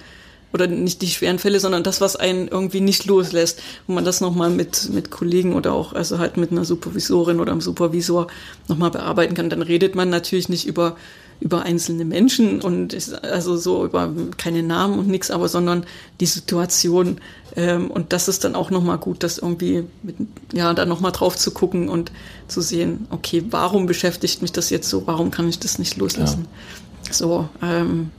[0.52, 4.20] oder nicht die schweren Fälle, sondern das, was einen irgendwie nicht loslässt, wo man das
[4.20, 8.26] nochmal mit, mit Kollegen oder auch, also halt mit einer Supervisorin oder einem Supervisor
[8.68, 9.50] nochmal bearbeiten kann.
[9.50, 10.96] Dann redet man natürlich nicht über,
[11.38, 15.86] über einzelne Menschen und ist also so über keine Namen und nichts, aber sondern
[16.18, 17.20] die Situation.
[17.54, 20.16] Ähm, und das ist dann auch nochmal gut, das irgendwie mit,
[20.52, 22.10] ja, da nochmal drauf zu gucken und
[22.48, 26.46] zu sehen, okay, warum beschäftigt mich das jetzt so, warum kann ich das nicht loslassen?
[27.06, 27.12] Ja.
[27.12, 28.10] So, ähm,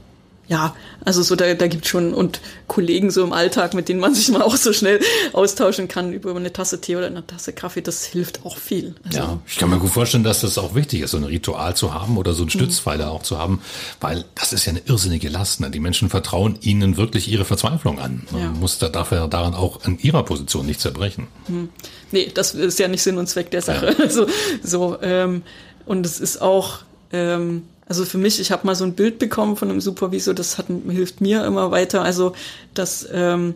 [0.48, 0.74] ja,
[1.04, 4.28] also so da, da gibt schon und Kollegen so im Alltag, mit denen man sich
[4.30, 5.00] mal auch so schnell
[5.32, 8.94] austauschen kann über eine Tasse Tee oder eine Tasse Kaffee, das hilft auch viel.
[9.04, 11.76] Also, ja, ich kann mir gut vorstellen, dass das auch wichtig ist, so ein Ritual
[11.76, 13.12] zu haben oder so ein Stützpfeiler mhm.
[13.12, 13.62] auch zu haben,
[14.00, 15.60] weil das ist ja eine irrsinnige Last.
[15.60, 15.70] Ne?
[15.70, 18.26] Die Menschen vertrauen ihnen wirklich ihre Verzweiflung an.
[18.30, 18.50] Man ja.
[18.50, 21.28] muss da dafür daran auch an ihrer Position nicht zerbrechen.
[21.48, 21.68] Mhm.
[22.10, 23.86] Nee, das ist ja nicht Sinn und Zweck der Sache.
[23.86, 23.92] Ja.
[24.02, 24.26] Also
[24.62, 25.42] so ähm,
[25.86, 26.80] und es ist auch
[27.12, 30.58] ähm, also für mich, ich habe mal so ein Bild bekommen von einem Supervisor, das
[30.58, 32.02] hat, hilft mir immer weiter.
[32.02, 32.34] Also,
[32.74, 33.54] dass ähm,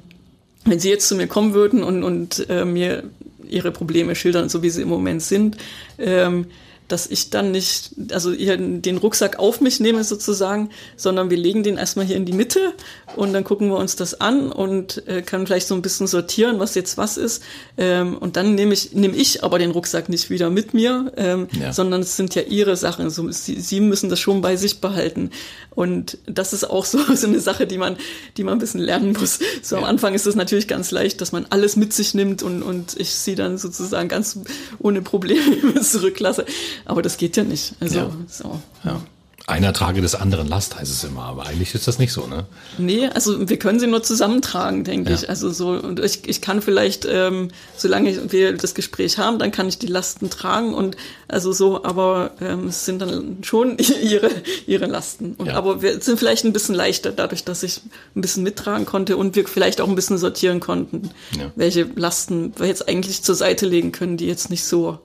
[0.65, 3.05] wenn Sie jetzt zu mir kommen würden und, und äh, mir
[3.49, 5.57] Ihre Probleme schildern, so wie sie im Moment sind,
[5.99, 6.47] ähm,
[6.89, 11.77] dass ich dann nicht, also den Rucksack auf mich nehme sozusagen, sondern wir legen den
[11.77, 12.75] erstmal hier in die Mitte
[13.17, 16.59] und dann gucken wir uns das an und äh, können vielleicht so ein bisschen sortieren,
[16.59, 17.43] was jetzt was ist.
[17.79, 21.49] Ähm, und dann nehme ich, nehme ich aber den Rucksack nicht wieder mit mir, ähm,
[21.59, 21.73] ja.
[21.73, 23.11] sondern es sind ja ihre Sachen.
[23.11, 25.31] So, sie, sie müssen das schon bei sich behalten.
[25.75, 27.97] Und das ist auch so, so eine Sache, die man,
[28.37, 29.39] die man ein bisschen lernen muss.
[29.63, 29.83] So ja.
[29.83, 32.97] am Anfang ist es natürlich ganz leicht, dass man alles mit sich nimmt und, und
[32.99, 34.39] ich sie dann sozusagen ganz
[34.79, 36.45] ohne Probleme zurücklasse.
[36.85, 37.75] Aber das geht ja nicht.
[37.81, 38.11] Also, ja.
[38.29, 38.61] so.
[38.85, 39.01] Ja.
[39.49, 42.47] Einer trage des anderen Last, heißt es immer, aber eigentlich ist das nicht so, ne?
[42.79, 45.17] Nee, also wir können sie nur zusammentragen, denke ja.
[45.17, 45.29] ich.
[45.29, 49.69] Also so, und ich, ich kann vielleicht, ähm, solange wir das Gespräch haben, dann kann
[49.69, 50.97] ich die Lasten tragen und
[51.29, 54.31] also so, aber ähm, es sind dann schon ihre,
[54.67, 55.37] ihre Lasten.
[55.39, 55.55] Und, ja.
[55.55, 57.83] Aber wir sind vielleicht ein bisschen leichter, dadurch, dass ich
[58.17, 61.53] ein bisschen mittragen konnte und wir vielleicht auch ein bisschen sortieren konnten, ja.
[61.55, 64.99] welche Lasten wir jetzt eigentlich zur Seite legen können, die jetzt nicht so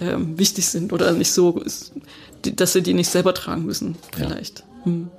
[0.00, 1.62] ähm, wichtig sind oder nicht so,
[2.42, 4.60] dass sie die nicht selber tragen müssen, vielleicht.
[4.60, 4.84] Ja.
[4.84, 5.10] Hm.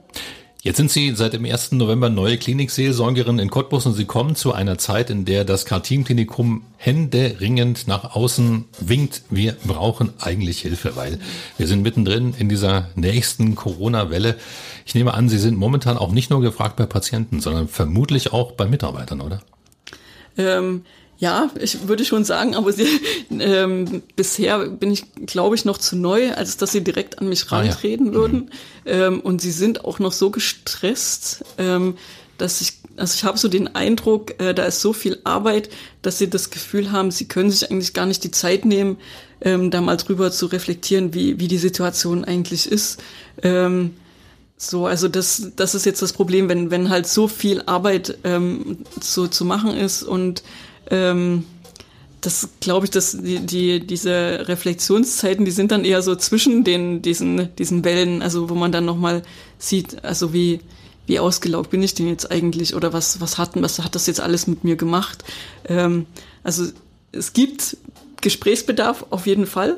[0.66, 1.74] Jetzt sind Sie seit dem 1.
[1.74, 6.64] November neue Klinikseelsorgerin in Cottbus und Sie kommen zu einer Zeit, in der das Kartin-Klinikum
[6.78, 9.22] händeringend nach außen winkt.
[9.30, 11.20] Wir brauchen eigentlich Hilfe, weil
[11.60, 14.38] wir sind mittendrin in dieser nächsten Corona-Welle.
[14.88, 18.54] Ich nehme an, Sie sind momentan auch nicht nur gefragt bei Patienten, sondern vermutlich auch
[18.54, 19.44] bei Mitarbeitern, oder?
[20.36, 20.84] Ähm,
[21.26, 22.88] ja, ich würde schon sagen, aber sie,
[23.32, 27.52] ähm, bisher bin ich, glaube ich, noch zu neu, als dass sie direkt an mich
[27.52, 28.16] rantreten ah, ja.
[28.16, 28.40] würden.
[28.40, 28.50] Mhm.
[28.86, 31.98] Ähm, und sie sind auch noch so gestresst, ähm,
[32.38, 35.70] dass ich, also ich habe so den Eindruck, äh, da ist so viel Arbeit,
[36.04, 38.98] dass sie das Gefühl haben, sie können sich eigentlich gar nicht die Zeit nehmen,
[39.42, 43.02] ähm, da mal drüber zu reflektieren, wie, wie die Situation eigentlich ist.
[43.42, 43.96] Ähm,
[44.58, 48.78] so, also das, das ist jetzt das Problem, wenn, wenn halt so viel Arbeit ähm,
[49.02, 50.44] so zu machen ist und
[50.92, 51.46] ähm,
[52.22, 57.02] das glaube ich, dass die, die, diese Reflexionszeiten, die sind dann eher so zwischen den,
[57.02, 59.22] diesen, diesen Wellen, also wo man dann nochmal
[59.60, 60.60] sieht, also wie,
[61.06, 64.22] wie ausgelaugt bin ich denn jetzt eigentlich oder was, was hat, was hat das jetzt
[64.22, 65.24] alles mit mir gemacht?
[65.68, 66.08] Ähm,
[66.44, 66.66] also
[67.12, 67.78] es gibt
[68.22, 69.78] Gesprächsbedarf auf jeden Fall,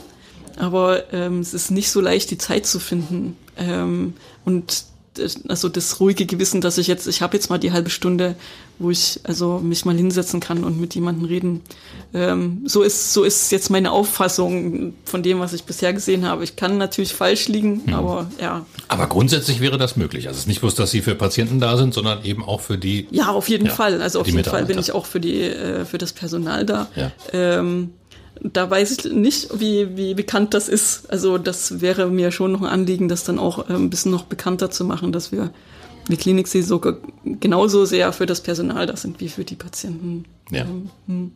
[0.57, 3.35] aber ähm, es ist nicht so leicht, die Zeit zu finden.
[3.57, 4.13] Ähm,
[4.45, 4.85] und
[5.19, 8.36] also das ruhige Gewissen, dass ich jetzt, ich habe jetzt mal die halbe Stunde,
[8.80, 11.62] wo ich also mich mal hinsetzen kann und mit jemandem reden.
[12.13, 16.43] Ähm, so ist so ist jetzt meine Auffassung von dem, was ich bisher gesehen habe.
[16.43, 17.93] Ich kann natürlich falsch liegen, hm.
[17.93, 18.65] aber ja.
[18.88, 20.27] Aber grundsätzlich wäre das möglich.
[20.27, 22.77] Also es ist nicht bloß, dass Sie für Patienten da sind, sondern eben auch für
[22.77, 23.08] die.
[23.12, 24.01] Ja, auf jeden ja, Fall.
[24.01, 26.88] Also auf jeden Fall bin ich auch für die äh, für das Personal da.
[26.95, 27.12] Ja.
[27.34, 27.91] Ähm,
[28.41, 31.10] da weiß ich nicht, wie, wie bekannt das ist.
[31.10, 34.26] Also das wäre mir schon noch ein Anliegen, das dann auch äh, ein bisschen noch
[34.26, 35.52] bekannter zu machen, dass wir
[36.08, 40.26] eine Klinik sie sogar genauso sehr für das Personal da sind wie für die Patienten.
[40.52, 40.62] Ja.
[40.63, 41.32] Ähm, hm.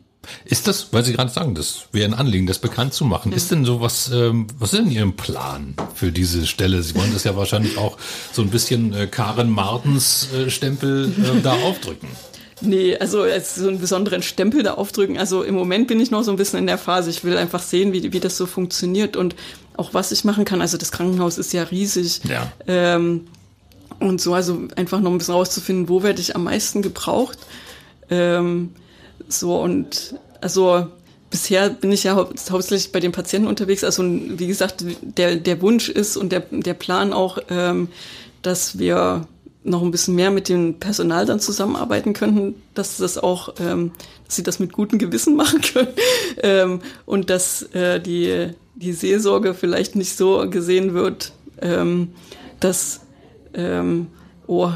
[0.45, 3.31] Ist das, weil Sie gerade sagen, das wäre ein Anliegen, das bekannt zu machen.
[3.31, 3.37] Ja.
[3.37, 6.83] Ist denn so was, ähm, was ist denn Ihr Plan für diese Stelle?
[6.83, 7.97] Sie wollen das ja wahrscheinlich auch
[8.31, 12.07] so ein bisschen äh, Karen Martens äh, Stempel äh, da aufdrücken.
[12.61, 15.17] Nee, also jetzt so einen besonderen Stempel da aufdrücken.
[15.17, 17.09] Also im Moment bin ich noch so ein bisschen in der Phase.
[17.09, 19.35] Ich will einfach sehen, wie, wie das so funktioniert und
[19.77, 20.61] auch was ich machen kann.
[20.61, 22.21] Also das Krankenhaus ist ja riesig.
[22.23, 22.51] Ja.
[22.67, 23.27] Ähm,
[23.99, 27.39] und so, also einfach noch ein bisschen rauszufinden, wo werde ich am meisten gebraucht.
[28.09, 28.73] Ähm,
[29.27, 30.87] so und also
[31.29, 33.83] bisher bin ich ja hau hauptsächlich bei den Patienten unterwegs.
[33.83, 37.89] Also wie gesagt, der, der Wunsch ist und der, der Plan auch, ähm,
[38.41, 39.27] dass wir
[39.63, 43.91] noch ein bisschen mehr mit dem Personal dann zusammenarbeiten könnten, dass das auch, ähm,
[44.25, 45.93] dass sie das mit gutem Gewissen machen können
[46.41, 52.09] ähm, und dass äh, die die Seelsorge vielleicht nicht so gesehen wird, ähm,
[52.59, 53.01] dass,
[53.53, 54.07] ähm,
[54.47, 54.71] oh,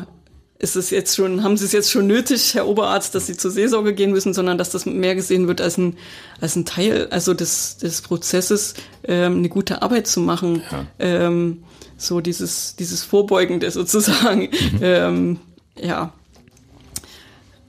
[0.57, 3.51] ist es jetzt schon, haben Sie es jetzt schon nötig, Herr Oberarzt, dass Sie zur
[3.51, 5.97] Seelsorge gehen müssen, sondern dass das mehr gesehen wird als ein,
[6.39, 10.61] als ein Teil, also des, des Prozesses, ähm, eine gute Arbeit zu machen.
[10.71, 10.86] Ja.
[10.99, 11.63] Ähm,
[11.97, 14.41] so dieses, dieses Vorbeugende sozusagen.
[14.41, 14.79] Mhm.
[14.81, 15.39] Ähm,
[15.81, 16.13] ja.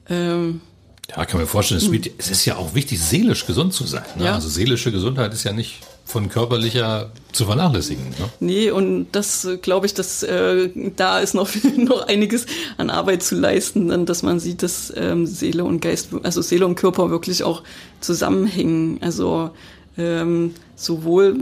[0.08, 0.60] Ähm,
[1.08, 4.04] ja, kann mir vorstellen, es, wird, es ist ja auch wichtig, seelisch gesund zu sein.
[4.16, 4.24] Ne?
[4.24, 4.34] Ja.
[4.34, 8.10] Also seelische Gesundheit ist ja nicht von körperlicher zu vernachlässigen.
[8.10, 8.30] Ne?
[8.40, 12.46] Nee, und das glaube ich, dass äh, da ist noch, noch einiges
[12.76, 16.76] an Arbeit zu leisten, dass man sieht, dass ähm, Seele und Geist, also Seele und
[16.76, 17.62] Körper wirklich auch
[18.00, 18.98] zusammenhängen.
[19.00, 19.50] Also
[19.98, 21.36] ähm, sowohl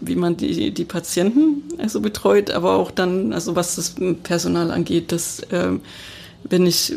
[0.00, 5.12] wie man die, die Patienten also betreut, aber auch dann, also was das Personal angeht,
[5.12, 5.80] dass ähm,
[6.48, 6.94] wenn ich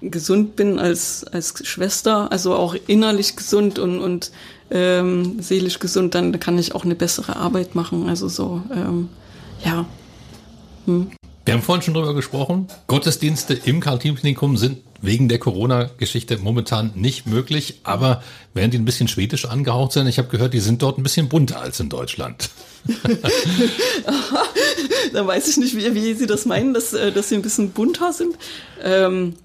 [0.00, 4.30] gesund bin als, als Schwester, also auch innerlich gesund und, und
[4.70, 8.08] ähm, seelisch gesund, dann kann ich auch eine bessere Arbeit machen.
[8.08, 9.08] Also so, ähm,
[9.64, 9.86] ja.
[10.86, 11.08] Hm.
[11.46, 12.66] Wir haben vorhin schon drüber gesprochen.
[12.88, 19.06] Gottesdienste im Karl-Klinikum sind wegen der Corona-Geschichte momentan nicht möglich, aber während die ein bisschen
[19.06, 22.50] schwedisch angehaucht sind, ich habe gehört, die sind dort ein bisschen bunter als in Deutschland.
[25.12, 27.70] da weiß ich nicht, wie, wie Sie das meinen, dass, äh, dass Sie ein bisschen
[27.70, 28.36] bunter sind.
[28.82, 29.36] Ähm,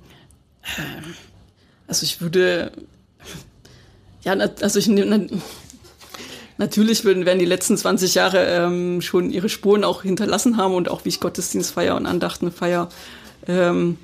[1.85, 2.71] also ich würde,
[4.23, 5.27] ja, also ich nehme,
[6.61, 11.03] natürlich werden die letzten 20 Jahre ähm, schon ihre Spuren auch hinterlassen haben und auch
[11.03, 12.87] wie ich Gottesdienst feier und Andachten feier.
[13.47, 13.97] Ähm,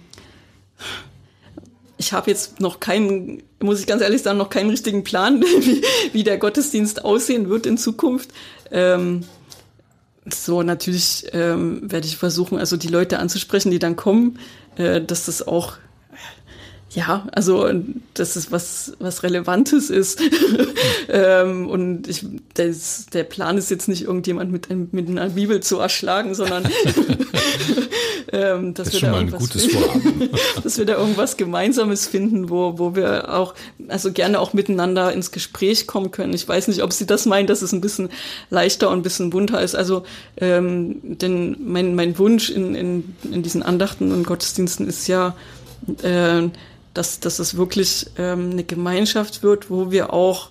[1.97, 5.83] ich habe jetzt noch keinen, muss ich ganz ehrlich sagen, noch keinen richtigen Plan, wie,
[6.13, 8.31] wie der Gottesdienst aussehen wird in Zukunft.
[8.71, 9.23] Ähm,
[10.25, 14.39] so, natürlich ähm, werde ich versuchen, also die Leute anzusprechen, die dann kommen,
[14.77, 15.73] äh, dass das auch
[16.91, 17.69] ja, also
[18.13, 20.21] dass es was was Relevantes ist.
[21.09, 25.79] ähm, und ich, das, der Plan ist jetzt nicht irgendjemand mit, mit einer Bibel zu
[25.79, 26.63] erschlagen, sondern
[28.31, 29.49] ähm, dass das wir da irgendwas
[30.63, 33.53] dass wir da irgendwas Gemeinsames finden, wo wo wir auch
[33.89, 36.33] also gerne auch miteinander ins Gespräch kommen können.
[36.33, 38.07] Ich weiß nicht, ob Sie das meinen, dass es ein bisschen
[38.49, 39.75] leichter und ein bisschen bunter ist.
[39.75, 40.03] Also
[40.37, 45.35] ähm, denn mein mein Wunsch in in in diesen Andachten und Gottesdiensten ist ja
[46.01, 46.49] äh,
[46.97, 50.49] dass, dass es wirklich ähm, eine Gemeinschaft wird, wo wir auch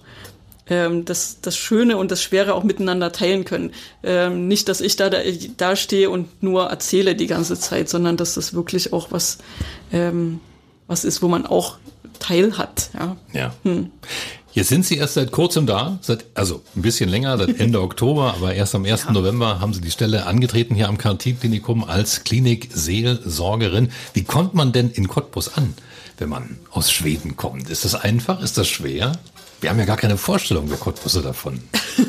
[0.69, 3.73] ähm, das, das Schöne und das Schwere auch miteinander teilen können.
[4.03, 5.19] Ähm, nicht, dass ich da, da,
[5.57, 9.39] da stehe und nur erzähle die ganze Zeit, sondern dass das wirklich auch was,
[9.93, 10.41] ähm,
[10.87, 11.79] was ist, wo man auch
[12.19, 12.91] Teil hat.
[12.95, 13.17] Ja.
[13.33, 13.55] ja.
[13.63, 13.91] Hm.
[14.53, 18.35] Jetzt sind Sie erst seit kurzem da, seit, also ein bisschen länger, seit Ende Oktober,
[18.35, 19.05] aber erst am 1.
[19.05, 19.13] Ja.
[19.13, 23.91] November haben Sie die Stelle angetreten hier am Kartin-Klinikum als Klinik-Seelsorgerin.
[24.15, 25.75] Wie kommt man denn in Cottbus an?
[26.19, 27.71] Wenn man aus Schweden kommt?
[27.71, 28.43] Ist das einfach?
[28.43, 29.13] Ist das schwer?
[29.61, 31.61] Wir haben ja gar keine Vorstellung, der Cottbusse davon.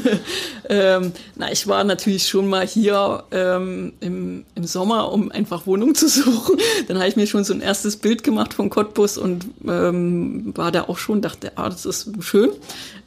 [0.70, 5.96] ähm, na, ich war natürlich schon mal hier ähm, im, im Sommer, um einfach Wohnung
[5.96, 6.58] zu suchen.
[6.88, 10.72] Dann habe ich mir schon so ein erstes Bild gemacht von Cottbus und ähm, war
[10.72, 12.52] da auch schon, dachte, ah, das ist schön.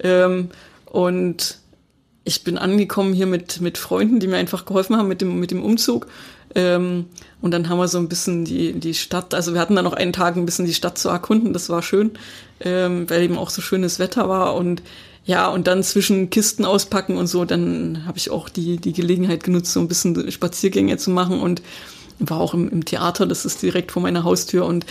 [0.02, 0.50] Ähm,
[0.86, 1.58] und
[2.24, 5.50] ich bin angekommen hier mit, mit Freunden, die mir einfach geholfen haben mit dem, mit
[5.50, 6.06] dem Umzug.
[6.54, 7.06] Ähm,
[7.40, 9.92] und dann haben wir so ein bisschen die, die Stadt, also wir hatten dann noch
[9.92, 12.10] einen Tag ein bisschen die Stadt zu erkunden, das war schön,
[12.60, 14.82] ähm, weil eben auch so schönes Wetter war und
[15.24, 19.44] ja, und dann zwischen Kisten auspacken und so, dann habe ich auch die, die Gelegenheit
[19.44, 21.62] genutzt, so ein bisschen Spaziergänge zu machen und
[22.20, 24.86] war auch im, im Theater, das ist direkt vor meiner Haustür und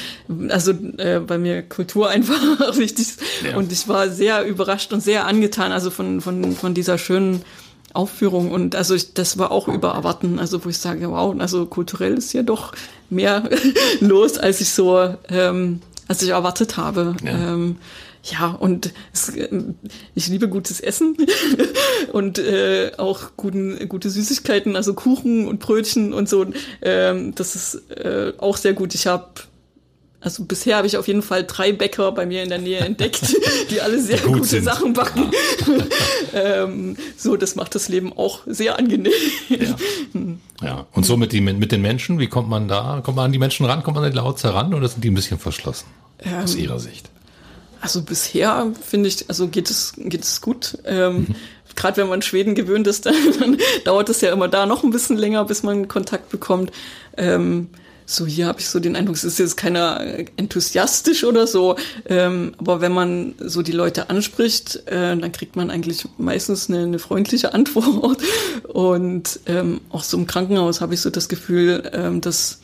[0.49, 2.41] also äh, bei mir Kultur einfach
[2.77, 3.07] wichtig
[3.43, 3.57] ja.
[3.57, 7.43] und ich war sehr überrascht und sehr angetan, also von, von, von dieser schönen
[7.93, 11.65] Aufführung und also ich, das war auch über Erwarten, also wo ich sage, wow, also
[11.65, 12.73] kulturell ist ja doch
[13.09, 13.49] mehr
[13.99, 17.15] los, als ich so, ähm, als ich erwartet habe.
[17.23, 17.53] Ja.
[17.53, 17.77] Ähm,
[18.23, 19.31] ja, und es,
[20.15, 21.15] ich liebe gutes Essen
[22.11, 26.45] und äh, auch guten, gute Süßigkeiten, also Kuchen und Brötchen und so.
[26.81, 28.93] Ähm, das ist äh, auch sehr gut.
[28.93, 29.29] Ich habe
[30.21, 33.33] also bisher habe ich auf jeden Fall drei Bäcker bei mir in der Nähe entdeckt,
[33.69, 34.65] die alle sehr Gut gute sind.
[34.65, 35.31] Sachen backen.
[36.33, 39.13] ähm, so, das macht das Leben auch sehr angenehm.
[39.47, 39.75] Ja.
[40.61, 40.85] ja.
[40.91, 42.99] Und so mit, die, mit den Menschen, wie kommt man da?
[43.01, 43.81] Kommt man an die Menschen ran?
[43.81, 45.87] Kommt man an die Lautz heran oder sind die ein bisschen verschlossen?
[46.19, 47.09] Ähm, aus Ihrer Sicht?
[47.81, 50.77] Also bisher finde ich, also geht es, geht es gut.
[50.85, 51.35] Ähm, mhm.
[51.75, 54.91] Gerade wenn man Schweden gewöhnt ist, dann, dann dauert es ja immer da noch ein
[54.91, 56.71] bisschen länger, bis man Kontakt bekommt.
[57.17, 57.69] Ähm,
[58.09, 60.01] so hier habe ich so den Eindruck, es ist jetzt keiner
[60.35, 61.75] enthusiastisch oder so,
[62.07, 66.79] ähm, aber wenn man so die Leute anspricht, äh, dann kriegt man eigentlich meistens eine,
[66.79, 68.19] eine freundliche Antwort.
[68.67, 72.59] Und ähm, auch so im Krankenhaus habe ich so das Gefühl, ähm, dass,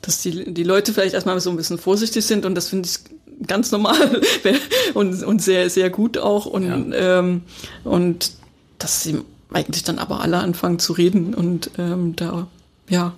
[0.00, 3.15] dass die, die Leute vielleicht erstmal so ein bisschen vorsichtig sind und das finde ich
[3.46, 4.20] ganz normal
[4.94, 6.46] und, und sehr, sehr gut auch.
[6.46, 7.18] Und, ja.
[7.18, 7.42] ähm,
[7.84, 8.32] und
[8.78, 9.20] dass sie
[9.52, 12.48] eigentlich dann aber alle anfangen zu reden und ähm, da,
[12.88, 13.14] ja,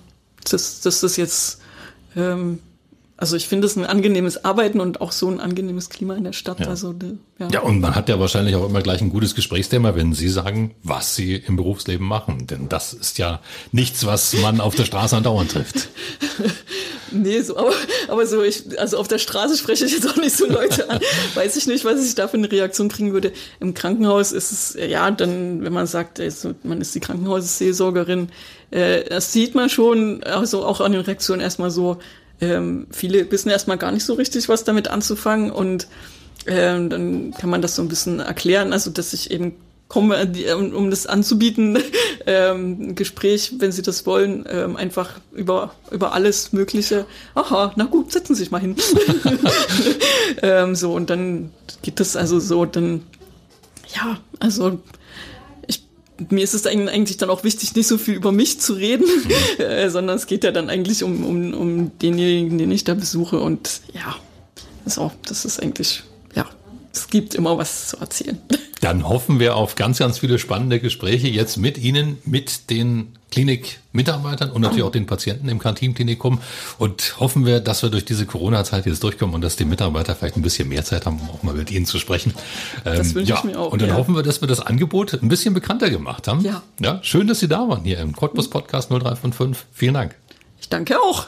[0.49, 1.61] das, das ist jetzt
[2.15, 2.59] ähm,
[3.19, 6.31] also ich finde es ein angenehmes Arbeiten und auch so ein angenehmes Klima in der
[6.31, 6.61] Stadt.
[6.61, 6.67] Ja.
[6.67, 6.95] Also,
[7.37, 7.49] ja.
[7.51, 10.73] ja, und man hat ja wahrscheinlich auch immer gleich ein gutes Gesprächsthema, wenn Sie sagen,
[10.83, 12.47] was Sie im Berufsleben machen.
[12.47, 13.41] Denn das ist ja
[13.73, 15.89] nichts, was man auf der Straße andauernd trifft.
[17.11, 17.73] nee, so, aber,
[18.07, 21.01] aber so, ich, also auf der Straße spreche ich jetzt auch nicht so Leute an.
[21.35, 23.33] Weiß ich nicht, was ich da für eine Reaktion kriegen würde.
[23.59, 28.29] Im Krankenhaus ist es, ja, dann, wenn man sagt, also, man ist die Krankenhausseelsorgerin,
[28.71, 31.97] äh, das sieht man schon, also auch an den Reaktionen erstmal so,
[32.41, 35.87] ähm, viele wissen erstmal gar nicht so richtig, was damit anzufangen und
[36.45, 39.55] ähm, dann kann man das so ein bisschen erklären, also dass ich eben
[39.89, 41.79] komme, um, um das anzubieten,
[42.25, 47.05] ähm, ein Gespräch, wenn Sie das wollen, ähm, einfach über, über alles Mögliche.
[47.35, 48.75] Aha, na gut, setzen Sie sich mal hin.
[50.41, 53.03] ähm, so, und dann geht das also so, dann,
[53.95, 54.79] ja, also
[56.29, 59.63] mir ist es eigentlich dann auch wichtig, nicht so viel über mich zu reden, mhm.
[59.63, 63.39] äh, sondern es geht ja dann eigentlich um, um, um denjenigen, den ich da besuche.
[63.39, 64.15] Und ja,
[64.85, 66.03] so, das ist eigentlich,
[66.35, 66.45] ja,
[66.93, 68.39] es gibt immer was zu erzählen.
[68.81, 74.49] Dann hoffen wir auf ganz, ganz viele spannende Gespräche jetzt mit Ihnen, mit den Klinikmitarbeitern
[74.49, 76.39] und natürlich auch den Patienten im Kantinklinikum
[76.79, 80.35] und hoffen wir, dass wir durch diese Corona-Zeit jetzt durchkommen und dass die Mitarbeiter vielleicht
[80.35, 82.33] ein bisschen mehr Zeit haben, um auch mal mit Ihnen zu sprechen.
[82.83, 83.71] Das ähm, wünsche ja, ich mir auch.
[83.71, 83.95] Und dann ja.
[83.95, 86.41] hoffen wir, dass wir das Angebot ein bisschen bekannter gemacht haben.
[86.41, 86.63] Ja.
[86.79, 89.65] Ja, schön, dass Sie da waren hier im Cottbus Podcast 0355.
[89.73, 90.15] Vielen Dank.
[90.59, 91.27] Ich danke auch.